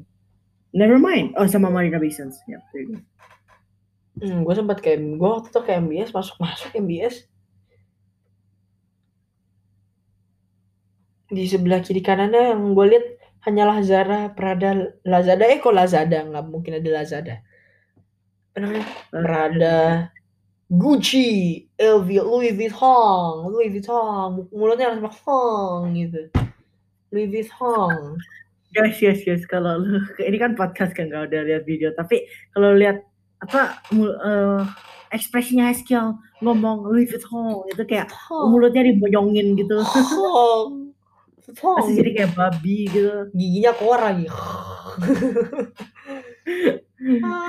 [0.72, 1.34] Never mind.
[1.36, 2.39] Oh sama Marina Bay Sands.
[2.47, 3.01] Ya, go.
[4.22, 7.28] hmm, gue sempat kayak gue waktu itu ke MBS masuk masuk MBS
[11.32, 13.05] di sebelah kiri kanannya yang gue lihat
[13.47, 15.47] hanyalah Zara, Prada, Lazada.
[15.47, 17.36] Eh kok Lazada nggak mungkin ada Lazada.
[18.59, 18.84] Namanya?
[19.09, 20.11] Prada,
[20.67, 26.27] Gucci, LV, Louis Vuitton, Louis Vuitton, mulutnya harus Hong gitu.
[27.11, 28.19] Louis Vuitton.
[28.71, 29.43] Guys, guys, guys.
[29.47, 31.91] Kalau lu ini kan podcast kan nggak udah lihat video.
[31.91, 33.03] Tapi kalau lihat
[33.43, 34.61] apa eh,
[35.11, 39.79] ekspresinya Eskel ngomong Louis Vuitton itu kayak mulutnya diboyongin gitu.
[41.52, 41.78] Vuitton.
[41.78, 43.28] Pasti jadi kayak babi gitu.
[43.36, 44.26] Giginya keluar lagi.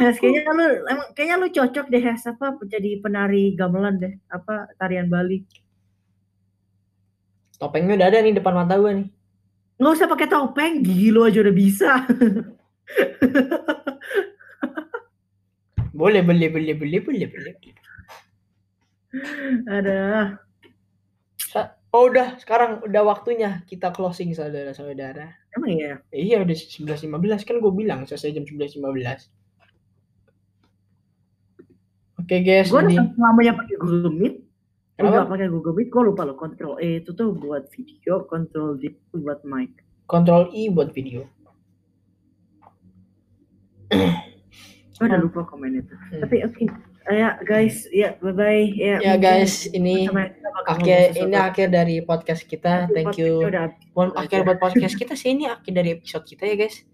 [0.03, 4.67] Hes, kayaknya lu emang kayaknya lu cocok deh Hes apa jadi penari gamelan deh apa
[4.77, 5.47] tarian Bali.
[7.63, 9.09] Topengnya udah ada nih depan mata gue nih.
[9.79, 11.91] Nggak usah pakai topeng, gigi lu aja udah bisa.
[15.93, 17.55] Boleh, boleh, boleh, boleh, boleh, boleh.
[19.69, 20.41] Ada
[21.93, 25.29] Oh udah, sekarang udah waktunya kita closing saudara-saudara.
[25.53, 26.01] Emang iya?
[26.09, 28.81] Iya udah 11.15 kan gue bilang selesai jam 11.15.
[32.17, 34.35] Oke guys, Gue udah selamanya pakai Google Meet.
[34.97, 35.13] Kenapa?
[35.13, 36.37] nggak pakai Google Meet, gue lupa loh.
[36.41, 39.85] Control E itu tuh buat video, Control D buat mic.
[40.09, 41.29] Control I buat video.
[44.97, 45.93] Gue udah lupa komen itu.
[45.93, 46.25] Hmm.
[46.25, 46.65] Tapi oke.
[47.11, 48.67] Ya guys, ya bye bye.
[48.79, 50.07] Ya, Ya guys, ini
[50.63, 52.87] akhir ini akhir dari podcast kita.
[52.95, 53.43] Thank you.
[53.97, 54.47] Mohon akhir aja.
[54.47, 56.87] buat podcast kita sih ini akhir dari episode kita ya guys.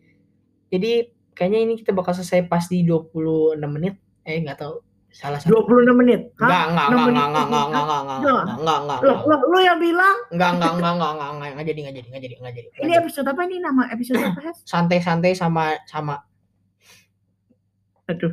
[0.72, 4.00] Jadi kayaknya ini kita bakal selesai pas di 26 menit.
[4.24, 4.80] Eh nggak tahu.
[5.12, 5.64] Salah satu.
[5.64, 6.20] 26 menit.
[6.36, 8.42] Enggak, enggak, 6 enggak, enggak, enggak, enggak, enggak, enggak, enggak, Enggak.
[8.44, 11.66] enggak, enggak, enggak, Loh, loh, lu yang bilang enggak, enggak, enggak, enggak, enggak, enggak, enggak
[11.66, 12.68] jadi, enggak jadi, enggak jadi, enggak jadi.
[12.84, 14.40] ini episode apa ini nama episode apa?
[14.68, 16.14] Santai-santai sama sama
[18.08, 18.32] Aduh,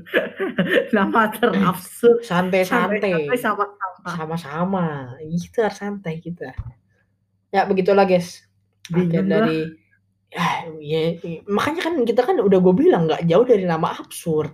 [0.96, 2.24] nama terabsurd.
[2.30, 4.08] santai-santai Santai sama-sama.
[4.08, 4.86] sama-sama.
[5.20, 6.56] Gitu harus santai kita.
[7.52, 8.48] Ya begitulah guys.
[8.94, 9.02] Lah.
[9.02, 9.76] dari
[10.30, 14.54] ya, ya, makanya kan kita kan udah gue bilang nggak jauh dari nama absurd.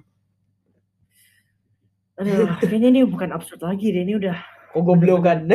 [2.18, 4.38] Aduh, kayaknya ini bukan absurd lagi deh, ini udah
[4.72, 5.52] Kok goblokan.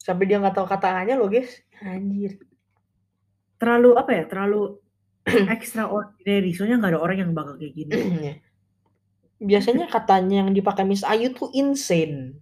[0.00, 1.60] Sampai dia nggak tahu katanya loh guys.
[1.84, 2.40] Anjir.
[3.60, 4.24] terlalu apa ya?
[4.28, 4.83] Terlalu
[5.56, 6.52] extraordinary.
[6.52, 7.92] Soalnya nggak ada orang yang bakal kayak gini.
[8.24, 8.34] Ya.
[9.44, 12.38] Biasanya katanya yang dipakai Miss Ayu tuh insane.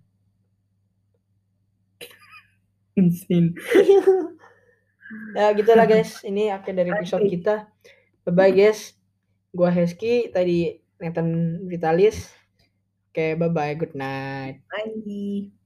[3.00, 3.56] Insane.
[5.38, 6.20] ya gitulah guys.
[6.22, 7.66] Ini akhir dari episode kita.
[8.28, 8.94] Bye bye guys.
[9.50, 12.30] Gua Heski tadi Nathan Vitalis.
[13.10, 13.74] Oke, bye bye.
[13.74, 14.62] Good night.
[14.68, 15.61] Bye.